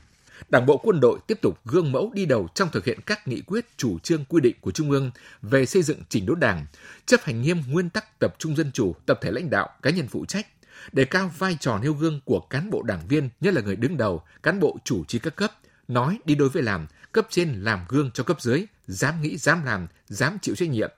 [0.49, 3.41] Đảng bộ quân đội tiếp tục gương mẫu đi đầu trong thực hiện các nghị
[3.41, 5.11] quyết chủ trương quy định của Trung ương
[5.43, 6.67] về xây dựng chỉnh đốn đảng,
[7.07, 10.09] chấp hành nghiêm nguyên tắc tập trung dân chủ, tập thể lãnh đạo, cá nhân
[10.09, 10.47] phụ trách,
[10.93, 13.97] đề cao vai trò nêu gương của cán bộ đảng viên, nhất là người đứng
[13.97, 15.53] đầu, cán bộ chủ trì các cấp,
[15.89, 19.65] nói đi đối với làm, cấp trên làm gương cho cấp dưới, dám nghĩ, dám
[19.65, 20.91] làm, dám chịu trách nhiệm,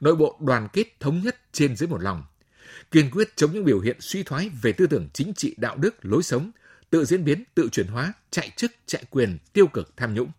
[0.00, 2.24] nội bộ đoàn kết thống nhất trên dưới một lòng,
[2.90, 5.94] kiên quyết chống những biểu hiện suy thoái về tư tưởng chính trị đạo đức,
[6.02, 6.50] lối sống,
[6.90, 10.30] tự diễn biến, tự chuyển hóa, chạy chức, chạy quyền, tiêu cực, tham nhũng.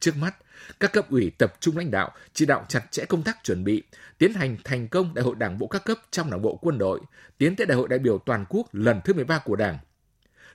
[0.00, 0.34] Trước mắt,
[0.80, 3.82] các cấp ủy tập trung lãnh đạo, chỉ đạo chặt chẽ công tác chuẩn bị,
[4.18, 7.00] tiến hành thành công đại hội đảng bộ các cấp trong đảng bộ quân đội,
[7.38, 9.78] tiến tới đại hội đại biểu toàn quốc lần thứ 13 của Đảng,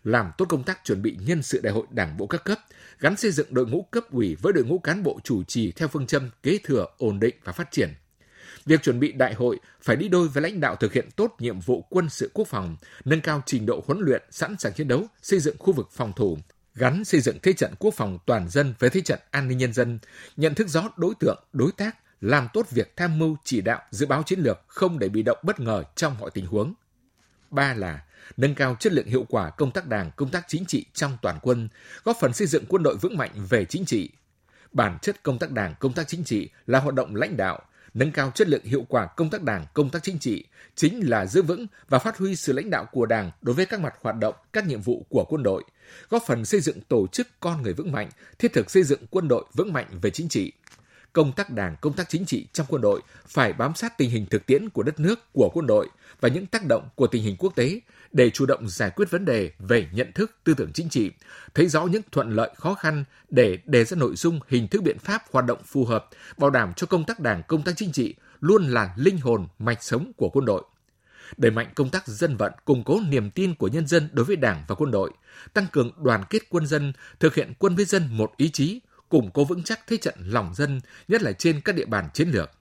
[0.03, 2.59] làm tốt công tác chuẩn bị nhân sự đại hội đảng bộ các cấp,
[2.99, 5.87] gắn xây dựng đội ngũ cấp ủy với đội ngũ cán bộ chủ trì theo
[5.87, 7.93] phương châm kế thừa, ổn định và phát triển.
[8.65, 11.59] Việc chuẩn bị đại hội phải đi đôi với lãnh đạo thực hiện tốt nhiệm
[11.59, 15.07] vụ quân sự quốc phòng, nâng cao trình độ huấn luyện, sẵn sàng chiến đấu,
[15.21, 16.37] xây dựng khu vực phòng thủ,
[16.75, 19.73] gắn xây dựng thế trận quốc phòng toàn dân với thế trận an ninh nhân
[19.73, 19.99] dân,
[20.37, 24.05] nhận thức rõ đối tượng, đối tác, làm tốt việc tham mưu chỉ đạo, dự
[24.05, 26.73] báo chiến lược không để bị động bất ngờ trong mọi tình huống.
[27.51, 28.03] Ba là
[28.37, 31.39] nâng cao chất lượng hiệu quả công tác đảng, công tác chính trị trong toàn
[31.41, 31.69] quân,
[32.03, 34.09] góp phần xây dựng quân đội vững mạnh về chính trị.
[34.71, 37.61] Bản chất công tác đảng, công tác chính trị là hoạt động lãnh đạo,
[37.93, 41.25] nâng cao chất lượng hiệu quả công tác đảng, công tác chính trị chính là
[41.25, 44.15] giữ vững và phát huy sự lãnh đạo của đảng đối với các mặt hoạt
[44.15, 45.63] động, các nhiệm vụ của quân đội,
[46.09, 48.09] góp phần xây dựng tổ chức con người vững mạnh,
[48.39, 50.51] thiết thực xây dựng quân đội vững mạnh về chính trị.
[51.13, 54.25] Công tác đảng, công tác chính trị trong quân đội phải bám sát tình hình
[54.25, 55.89] thực tiễn của đất nước, của quân đội
[56.21, 57.79] và những tác động của tình hình quốc tế
[58.11, 61.11] để chủ động giải quyết vấn đề về nhận thức, tư tưởng chính trị,
[61.53, 64.99] thấy rõ những thuận lợi khó khăn để đề ra nội dung, hình thức biện
[64.99, 68.15] pháp hoạt động phù hợp, bảo đảm cho công tác đảng, công tác chính trị
[68.39, 70.63] luôn là linh hồn, mạch sống của quân đội.
[71.37, 74.35] Đẩy mạnh công tác dân vận, củng cố niềm tin của nhân dân đối với
[74.35, 75.11] Đảng và quân đội,
[75.53, 78.79] tăng cường đoàn kết quân dân, thực hiện quân với dân một ý chí,
[79.09, 82.29] củng cố vững chắc thế trận lòng dân, nhất là trên các địa bàn chiến
[82.29, 82.51] lược.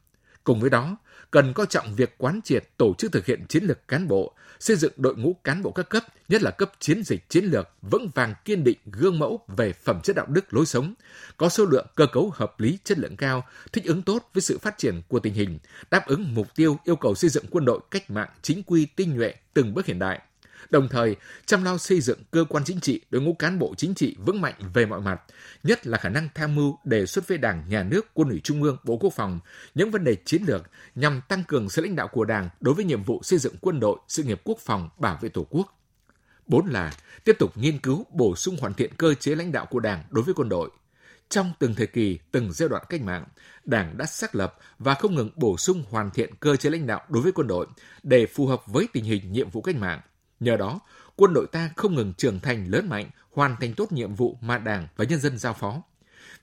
[0.44, 0.96] Cùng với đó,
[1.30, 4.76] cần coi trọng việc quán triệt tổ chức thực hiện chiến lược cán bộ, xây
[4.76, 8.10] dựng đội ngũ cán bộ các cấp, nhất là cấp chiến dịch chiến lược, vững
[8.14, 10.94] vàng kiên định gương mẫu về phẩm chất đạo đức lối sống,
[11.36, 14.58] có số lượng cơ cấu hợp lý chất lượng cao, thích ứng tốt với sự
[14.58, 15.58] phát triển của tình hình,
[15.90, 19.16] đáp ứng mục tiêu yêu cầu xây dựng quân đội cách mạng chính quy tinh
[19.16, 20.20] nhuệ từng bước hiện đại
[20.70, 23.94] đồng thời chăm lo xây dựng cơ quan chính trị, đội ngũ cán bộ chính
[23.94, 25.20] trị vững mạnh về mọi mặt,
[25.62, 28.62] nhất là khả năng tham mưu đề xuất với Đảng, Nhà nước, Quân ủy Trung
[28.62, 29.40] ương, Bộ Quốc phòng
[29.74, 30.62] những vấn đề chiến lược
[30.94, 33.80] nhằm tăng cường sự lãnh đạo của Đảng đối với nhiệm vụ xây dựng quân
[33.80, 35.74] đội, sự nghiệp quốc phòng, bảo vệ Tổ quốc.
[36.46, 36.92] Bốn là
[37.24, 40.24] tiếp tục nghiên cứu, bổ sung hoàn thiện cơ chế lãnh đạo của Đảng đối
[40.24, 40.70] với quân đội.
[41.28, 43.24] Trong từng thời kỳ, từng giai đoạn cách mạng,
[43.64, 47.02] Đảng đã xác lập và không ngừng bổ sung hoàn thiện cơ chế lãnh đạo
[47.08, 47.66] đối với quân đội
[48.02, 50.00] để phù hợp với tình hình nhiệm vụ cách mạng,
[50.40, 50.80] Nhờ đó,
[51.16, 54.58] quân đội ta không ngừng trưởng thành lớn mạnh, hoàn thành tốt nhiệm vụ mà
[54.58, 55.82] Đảng và nhân dân giao phó.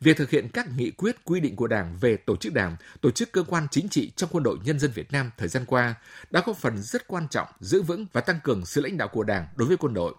[0.02, 3.12] Việc thực hiện các nghị quyết quy định của Đảng về tổ chức Đảng, tổ
[3.12, 5.96] chức cơ quan chính trị trong quân đội nhân dân Việt Nam thời gian qua
[6.32, 9.24] đã góp phần rất quan trọng giữ vững và tăng cường sự lãnh đạo của
[9.24, 10.14] Đảng đối với quân đội.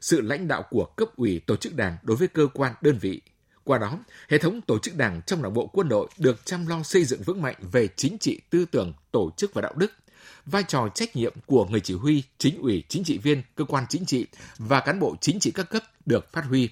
[0.00, 3.20] Sự lãnh đạo của cấp ủy tổ chức Đảng đối với cơ quan đơn vị.
[3.64, 3.98] Qua đó,
[4.28, 7.22] hệ thống tổ chức Đảng trong Đảng bộ quân đội được chăm lo xây dựng
[7.22, 9.92] vững mạnh về chính trị, tư tưởng, tổ chức và đạo đức–
[10.46, 13.84] vai trò trách nhiệm của người chỉ huy, chính ủy, chính trị viên, cơ quan
[13.88, 14.26] chính trị
[14.58, 16.68] và cán bộ chính trị các cấp được phát huy.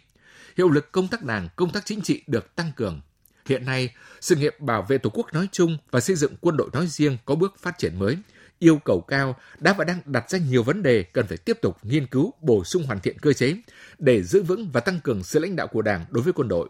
[0.56, 3.00] Hiệu lực công tác đảng, công tác chính trị được tăng cường.
[3.46, 6.68] Hiện nay, sự nghiệp bảo vệ Tổ quốc nói chung và xây dựng quân đội
[6.72, 8.16] nói riêng có bước phát triển mới,
[8.58, 11.78] yêu cầu cao đã và đang đặt ra nhiều vấn đề cần phải tiếp tục
[11.82, 13.56] nghiên cứu, bổ sung hoàn thiện cơ chế
[13.98, 16.68] để giữ vững và tăng cường sự lãnh đạo của Đảng đối với quân đội.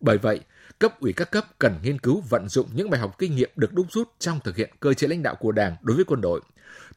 [0.00, 0.40] Bởi vậy,
[0.82, 3.72] cấp ủy các cấp cần nghiên cứu vận dụng những bài học kinh nghiệm được
[3.72, 6.40] đúc rút trong thực hiện cơ chế lãnh đạo của Đảng đối với quân đội,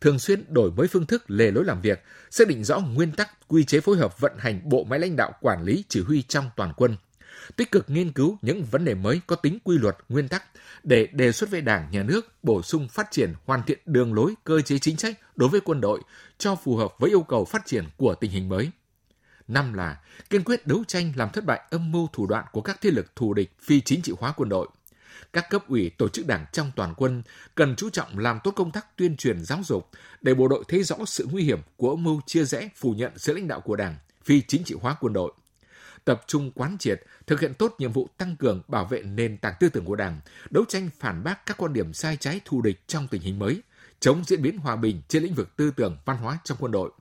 [0.02, 3.48] thường xuyên đổi mới phương thức lề lối làm việc, xác định rõ nguyên tắc,
[3.48, 6.50] quy chế phối hợp vận hành bộ máy lãnh đạo quản lý chỉ huy trong
[6.56, 6.96] toàn quân,
[7.56, 10.44] tích cực nghiên cứu những vấn đề mới có tính quy luật, nguyên tắc
[10.84, 14.34] để đề xuất với Đảng, Nhà nước bổ sung phát triển hoàn thiện đường lối,
[14.44, 16.02] cơ chế chính sách đối với quân đội
[16.38, 18.72] cho phù hợp với yêu cầu phát triển của tình hình mới.
[19.48, 22.82] Năm là kiên quyết đấu tranh làm thất bại âm mưu thủ đoạn của các
[22.82, 24.68] thế lực thù địch phi chính trị hóa quân đội.
[25.34, 27.24] Các cấp ủy tổ chức đảng trong toàn quân
[27.56, 29.89] cần chú trọng làm tốt công tác tuyên truyền giáo dục
[30.22, 33.12] để bộ đội thấy rõ sự nguy hiểm của âm mưu chia rẽ phủ nhận
[33.16, 35.34] sự lãnh đạo của đảng phi chính trị hóa quân đội
[36.06, 39.54] tập trung quán triệt, thực hiện tốt nhiệm vụ tăng cường bảo vệ nền tảng
[39.60, 40.20] tư tưởng của Đảng,
[40.50, 43.62] đấu tranh phản bác các quan điểm sai trái thù địch trong tình hình mới,
[44.00, 46.91] chống diễn biến hòa bình trên lĩnh vực tư tưởng văn hóa trong quân đội,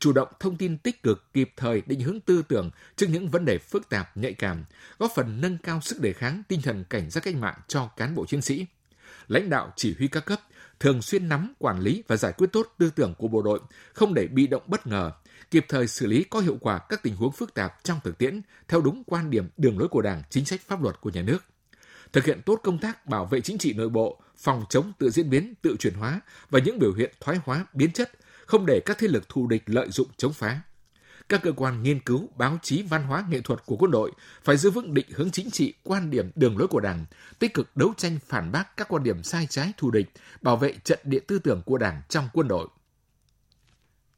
[0.00, 3.44] chủ động thông tin tích cực kịp thời định hướng tư tưởng trước những vấn
[3.44, 4.64] đề phức tạp nhạy cảm,
[4.98, 8.14] góp phần nâng cao sức đề kháng tinh thần cảnh giác cách mạng cho cán
[8.14, 8.66] bộ chiến sĩ.
[9.28, 10.40] Lãnh đạo chỉ huy các cấp
[10.80, 13.60] thường xuyên nắm, quản lý và giải quyết tốt tư tưởng của bộ đội,
[13.92, 15.12] không để bị động bất ngờ,
[15.50, 18.40] kịp thời xử lý có hiệu quả các tình huống phức tạp trong thực tiễn
[18.68, 21.44] theo đúng quan điểm đường lối của Đảng, chính sách pháp luật của nhà nước.
[22.12, 25.30] Thực hiện tốt công tác bảo vệ chính trị nội bộ, phòng chống tự diễn
[25.30, 26.20] biến, tự chuyển hóa
[26.50, 28.10] và những biểu hiện thoái hóa, biến chất,
[28.50, 30.60] không để các thế lực thù địch lợi dụng chống phá.
[31.28, 34.12] Các cơ quan nghiên cứu, báo chí, văn hóa, nghệ thuật của quân đội
[34.44, 37.04] phải giữ vững định hướng chính trị, quan điểm, đường lối của Đảng,
[37.38, 40.06] tích cực đấu tranh phản bác các quan điểm sai trái thù địch,
[40.42, 42.68] bảo vệ trận địa tư tưởng của Đảng trong quân đội.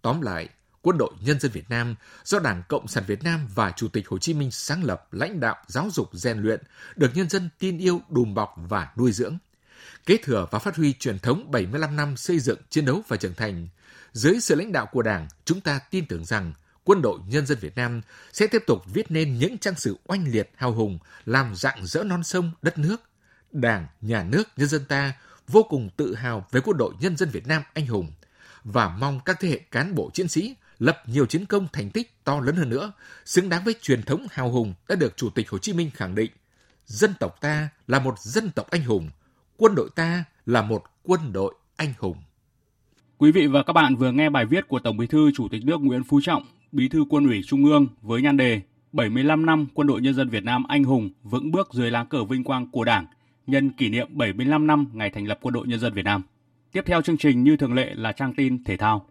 [0.03, 0.49] Tóm lại,
[0.83, 4.09] Quân đội Nhân dân Việt Nam do Đảng Cộng sản Việt Nam và Chủ tịch
[4.09, 6.61] Hồ Chí Minh sáng lập, lãnh đạo, giáo dục, rèn luyện,
[6.97, 9.39] được nhân dân tin yêu, đùm bọc và nuôi dưỡng.
[10.07, 13.35] Kế thừa và phát huy truyền thống 75 năm xây dựng, chiến đấu và trưởng
[13.35, 13.69] thành–
[14.13, 16.53] dưới sự lãnh đạo của Đảng, chúng ta tin tưởng rằng
[16.85, 18.01] quân đội nhân dân Việt Nam
[18.33, 22.05] sẽ tiếp tục viết nên những trang sử oanh liệt hào hùng, làm dạng dỡ
[22.05, 22.97] non sông đất nước.
[23.53, 25.13] Đảng, nhà nước, nhân dân ta
[25.49, 28.13] vô cùng tự hào về quân đội nhân dân Việt Nam anh hùng
[28.65, 32.25] và mong các thế hệ cán bộ chiến sĩ lập nhiều chiến công thành tích
[32.25, 32.93] to lớn hơn nữa,
[33.25, 36.15] xứng đáng với truyền thống hào hùng đã được Chủ tịch Hồ Chí Minh khẳng
[36.15, 36.33] định.
[36.87, 39.11] Dân tộc ta là một dân tộc anh hùng,
[39.57, 42.23] quân đội ta là một quân đội anh hùng.
[43.23, 45.65] Quý vị và các bạn vừa nghe bài viết của Tổng Bí thư Chủ tịch
[45.65, 46.43] nước Nguyễn Phú Trọng,
[46.73, 48.61] Bí thư Quân ủy Trung ương với nhan đề
[48.93, 52.25] 75 năm Quân đội Nhân dân Việt Nam anh hùng vững bước dưới lá cờ
[52.25, 53.07] vinh quang của Đảng
[53.47, 56.23] nhân kỷ niệm 75 năm ngày thành lập Quân đội Nhân dân Việt Nam.
[56.73, 59.07] Tiếp theo chương trình như thường lệ là trang tin thể thao.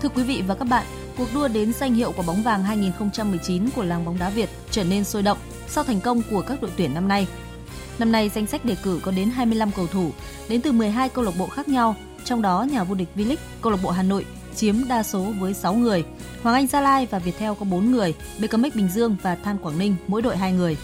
[0.00, 0.86] Thưa quý vị và các bạn,
[1.18, 4.84] cuộc đua đến danh hiệu của bóng vàng 2019 của làng bóng đá Việt trở
[4.84, 5.38] nên sôi động
[5.68, 7.26] sau thành công của các đội tuyển năm nay.
[7.98, 10.10] Năm nay danh sách đề cử có đến 25 cầu thủ
[10.48, 13.72] đến từ 12 câu lạc bộ khác nhau, trong đó nhà vô địch V-League câu
[13.72, 16.04] lạc bộ Hà Nội chiếm đa số với 6 người,
[16.42, 19.78] Hoàng Anh Gia Lai và Viettel có 4 người, BKMX Bình Dương và Than Quảng
[19.78, 20.76] Ninh mỗi đội 2 người.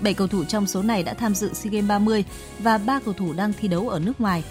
[0.00, 2.24] 7 cầu thủ trong số này đã tham dự SEA Games 30
[2.58, 4.44] và 3 cầu thủ đang thi đấu ở nước ngoài.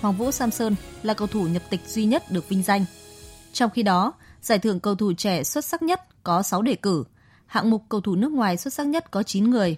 [0.00, 2.84] Hoàng Vũ Samson là cầu thủ nhập tịch duy nhất được vinh danh.
[3.52, 4.12] Trong khi đó,
[4.42, 7.04] giải thưởng cầu thủ trẻ xuất sắc nhất có 6 đề cử,
[7.46, 9.76] hạng mục cầu thủ nước ngoài xuất sắc nhất có 9 người.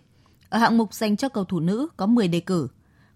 [0.48, 2.68] Ở hạng mục dành cho cầu thủ nữ có 10 đề cử.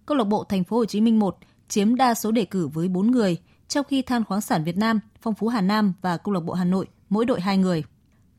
[0.05, 1.37] Câu lạc bộ Thành phố Hồ Chí Minh 1
[1.67, 3.37] chiếm đa số đề cử với 4 người,
[3.67, 6.53] trong khi Than khoáng sản Việt Nam, Phong phú Hà Nam và Câu lạc bộ
[6.53, 7.83] Hà Nội mỗi đội 2 người.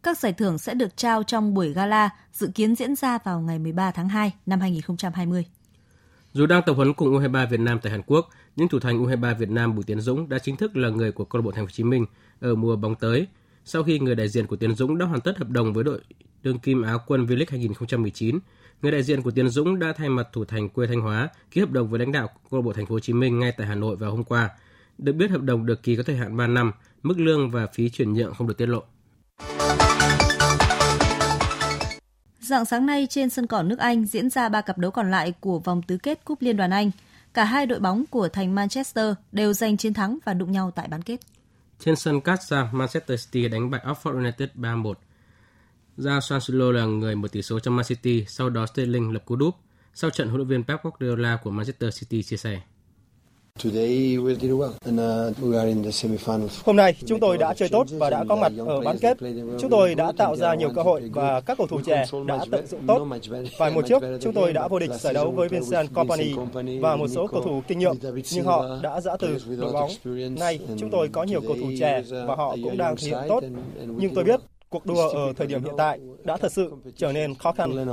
[0.02, 3.58] Các giải thưởng sẽ được trao trong buổi gala dự kiến diễn ra vào ngày
[3.58, 5.46] 13 tháng 2 năm 2020.
[6.32, 9.34] Dù đang tập huấn cùng U23 Việt Nam tại Hàn Quốc, nhưng thủ thành U23
[9.38, 11.64] Việt Nam Bùi Tiến Dũng đã chính thức là người của câu lạc bộ Thành
[11.64, 12.06] phố Hồ Chí Minh
[12.40, 13.26] ở mùa bóng tới
[13.64, 16.00] sau khi người đại diện của Tiến Dũng đã hoàn tất hợp đồng với đội
[16.42, 18.38] đương kim Áo quân V-League 2019.
[18.82, 21.60] Người đại diện của Tiến Dũng đã thay mặt thủ thành quê Thanh Hóa ký
[21.60, 23.66] hợp đồng với lãnh đạo câu lạc bộ Thành phố Hồ Chí Minh ngay tại
[23.66, 24.50] Hà Nội vào hôm qua.
[24.98, 27.90] Được biết hợp đồng được ký có thời hạn 3 năm, mức lương và phí
[27.90, 28.82] chuyển nhượng không được tiết lộ.
[32.40, 35.32] Dạng sáng nay trên sân cỏ nước Anh diễn ra ba cặp đấu còn lại
[35.40, 36.90] của vòng tứ kết Cúp Liên đoàn Anh.
[37.34, 40.88] Cả hai đội bóng của thành Manchester đều giành chiến thắng và đụng nhau tại
[40.88, 41.20] bán kết.
[41.84, 44.94] Trên sân Casa, Manchester City đánh bại Oxford United 3-1.
[45.96, 49.36] Ra Sansilo là người mở tỷ số cho Man City, sau đó Sterling lập cú
[49.36, 49.54] đúp.
[49.94, 52.60] Sau trận, huấn luyện viên Pep Guardiola của Manchester City chia sẻ.
[53.68, 55.36] Uh,
[56.64, 59.16] Hôm nay chúng tôi đã chơi tốt và đã có mặt ở bán kết.
[59.60, 62.66] Chúng tôi đã tạo ra nhiều cơ hội và các cầu thủ trẻ đã tận
[62.66, 63.06] dụng tốt.
[63.58, 66.34] Vài mùa trước, chúng tôi đã vô địch giải đấu với Vincent Kompany
[66.80, 67.94] và một số cầu thủ kinh nghiệm,
[68.32, 69.90] nhưng họ đã giã từ đội bóng.
[70.38, 73.42] Nay, chúng tôi có nhiều cầu thủ trẻ và họ cũng đang thể hiện tốt.
[73.86, 77.34] Nhưng tôi biết cuộc đua ở thời điểm hiện tại đã thật sự trở nên
[77.34, 77.86] khó khăn.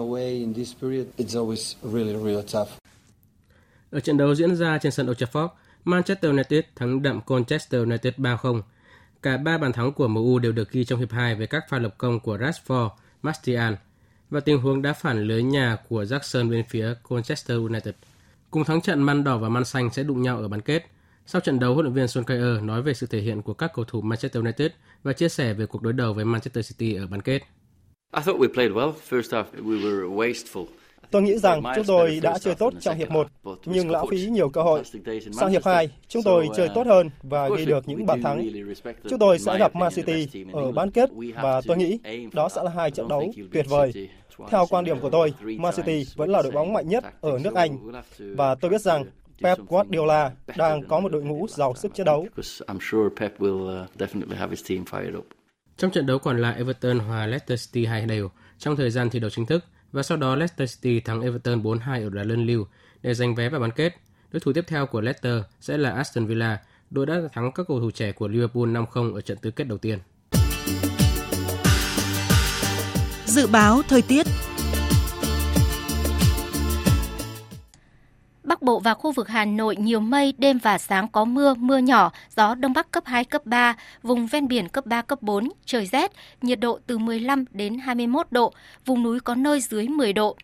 [3.91, 5.47] Ở trận đấu diễn ra trên sân Old Trafford,
[5.83, 8.61] Manchester United thắng đậm Colchester United 3-0.
[9.21, 11.79] Cả ba bàn thắng của MU đều được ghi trong hiệp 2 với các pha
[11.79, 12.89] lập công của Rashford,
[13.21, 13.73] Martial
[14.29, 17.95] và tình huống đá phản lưới nhà của Jackson bên phía Colchester United.
[18.51, 20.85] Cùng thắng trận man đỏ và man xanh sẽ đụng nhau ở bán kết.
[21.25, 23.85] Sau trận đấu, huấn luyện viên Solskjaer nói về sự thể hiện của các cầu
[23.85, 24.71] thủ Manchester United
[25.03, 27.39] và chia sẻ về cuộc đối đầu với Manchester City ở bán kết.
[28.17, 28.93] I thought we played well.
[29.09, 30.65] First half we were wasteful.
[31.11, 33.27] Tôi nghĩ rằng chúng tôi đã chơi tốt trong hiệp 1,
[33.65, 34.83] nhưng lãng phí nhiều cơ hội.
[35.31, 38.49] Sang hiệp 2, chúng tôi chơi tốt hơn và ghi được những bàn thắng.
[39.09, 41.99] Chúng tôi sẽ gặp Man City ở bán kết và tôi nghĩ
[42.33, 44.09] đó sẽ là hai trận đấu tuyệt vời.
[44.49, 47.55] Theo quan điểm của tôi, Man City vẫn là đội bóng mạnh nhất ở nước
[47.55, 49.05] Anh và tôi biết rằng
[49.41, 52.27] Pep Guardiola đang có một đội ngũ giàu sức chiến đấu.
[55.77, 59.19] Trong trận đấu còn lại, Everton hòa Leicester City hai đều trong thời gian thi
[59.19, 62.67] đấu chính thức và sau đó Leicester City thắng Everton 4-2 ở đá luân lưu
[63.01, 63.95] để giành vé vào bán kết.
[64.31, 66.59] Đối thủ tiếp theo của Leicester sẽ là Aston Villa,
[66.89, 69.77] đội đã thắng các cầu thủ trẻ của Liverpool 5-0 ở trận tứ kết đầu
[69.77, 69.99] tiên.
[73.25, 74.25] Dự báo thời tiết
[78.49, 81.77] Bắc Bộ và khu vực Hà Nội nhiều mây, đêm và sáng có mưa, mưa
[81.77, 85.49] nhỏ, gió Đông Bắc cấp 2, cấp 3, vùng ven biển cấp 3, cấp 4,
[85.65, 88.53] trời rét, nhiệt độ từ 15 đến 21 độ,
[88.85, 90.35] vùng núi có nơi dưới 10 độ.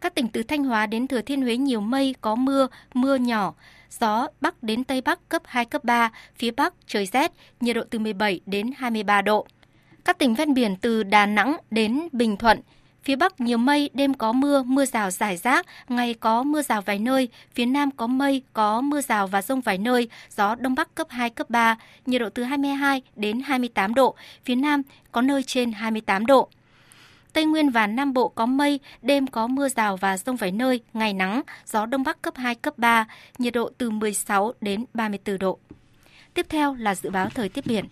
[0.00, 3.54] Các tỉnh từ Thanh Hóa đến Thừa Thiên Huế nhiều mây, có mưa, mưa nhỏ,
[4.00, 7.82] gió Bắc đến Tây Bắc cấp 2, cấp 3, phía Bắc trời rét, nhiệt độ
[7.90, 9.46] từ 17 đến 23 độ.
[10.04, 12.60] Các tỉnh ven biển từ Đà Nẵng đến Bình Thuận,
[13.04, 16.82] Phía Bắc nhiều mây, đêm có mưa, mưa rào rải rác, ngày có mưa rào
[16.82, 20.74] vài nơi, phía Nam có mây, có mưa rào và rông vài nơi, gió Đông
[20.74, 21.76] Bắc cấp 2, cấp 3,
[22.06, 24.82] nhiệt độ từ 22 đến 28 độ, phía Nam
[25.12, 26.48] có nơi trên 28 độ.
[27.32, 30.80] Tây Nguyên và Nam Bộ có mây, đêm có mưa rào và rông vài nơi,
[30.92, 33.06] ngày nắng, gió Đông Bắc cấp 2, cấp 3,
[33.38, 35.58] nhiệt độ từ 16 đến 34 độ.
[36.34, 37.84] Tiếp theo là dự báo thời tiết biển.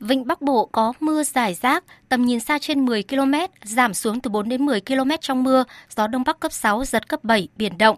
[0.00, 4.20] Vịnh Bắc Bộ có mưa rải rác, tầm nhìn xa trên 10 km, giảm xuống
[4.20, 5.64] từ 4 đến 10 km trong mưa,
[5.96, 7.96] gió Đông Bắc cấp 6, giật cấp 7, biển động.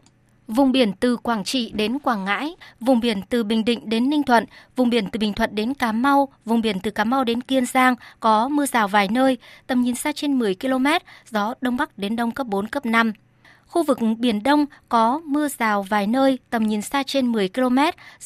[0.49, 4.23] Vùng biển từ Quảng Trị đến Quảng Ngãi, vùng biển từ Bình Định đến Ninh
[4.23, 4.45] Thuận,
[4.77, 7.67] vùng biển từ Bình Thuận đến Cà Mau, vùng biển từ Cà Mau đến Kiên
[7.67, 10.87] Giang có mưa rào vài nơi, tầm nhìn xa trên 10 km,
[11.31, 13.13] gió Đông Bắc đến Đông cấp 4, cấp 5.
[13.67, 17.79] Khu vực Biển Đông có mưa rào vài nơi, tầm nhìn xa trên 10 km,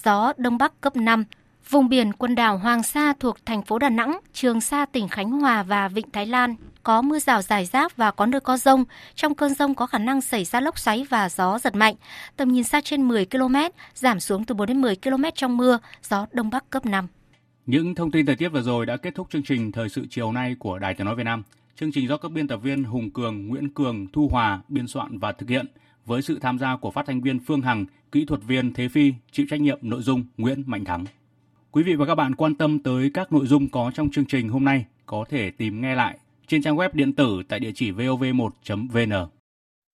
[0.05, 1.25] gió Đông Bắc cấp 5.
[1.71, 5.31] Vùng biển quần đảo Hoàng Sa thuộc thành phố Đà Nẵng, Trường Sa tỉnh Khánh
[5.31, 8.85] Hòa và Vịnh Thái Lan có mưa rào rải rác và có nơi có rông.
[9.15, 11.95] Trong cơn rông có khả năng xảy ra lốc xoáy và gió giật mạnh.
[12.37, 13.57] Tầm nhìn xa trên 10 km,
[13.95, 17.07] giảm xuống từ 4 đến 10 km trong mưa, gió Đông Bắc cấp 5.
[17.67, 20.33] Những thông tin thời tiết vừa rồi đã kết thúc chương trình Thời sự chiều
[20.33, 21.43] nay của Đài Tiếng Nói Việt Nam.
[21.77, 25.19] Chương trình do các biên tập viên Hùng Cường, Nguyễn Cường, Thu Hòa biên soạn
[25.19, 25.67] và thực hiện
[26.07, 29.13] với sự tham gia của phát thanh viên Phương Hằng, kỹ thuật viên Thế Phi,
[29.33, 31.05] chịu trách nhiệm nội dung Nguyễn Mạnh Thắng.
[31.73, 34.49] Quý vị và các bạn quan tâm tới các nội dung có trong chương trình
[34.49, 37.93] hôm nay, có thể tìm nghe lại trên trang web điện tử tại địa chỉ
[37.93, 39.40] vov1.vn.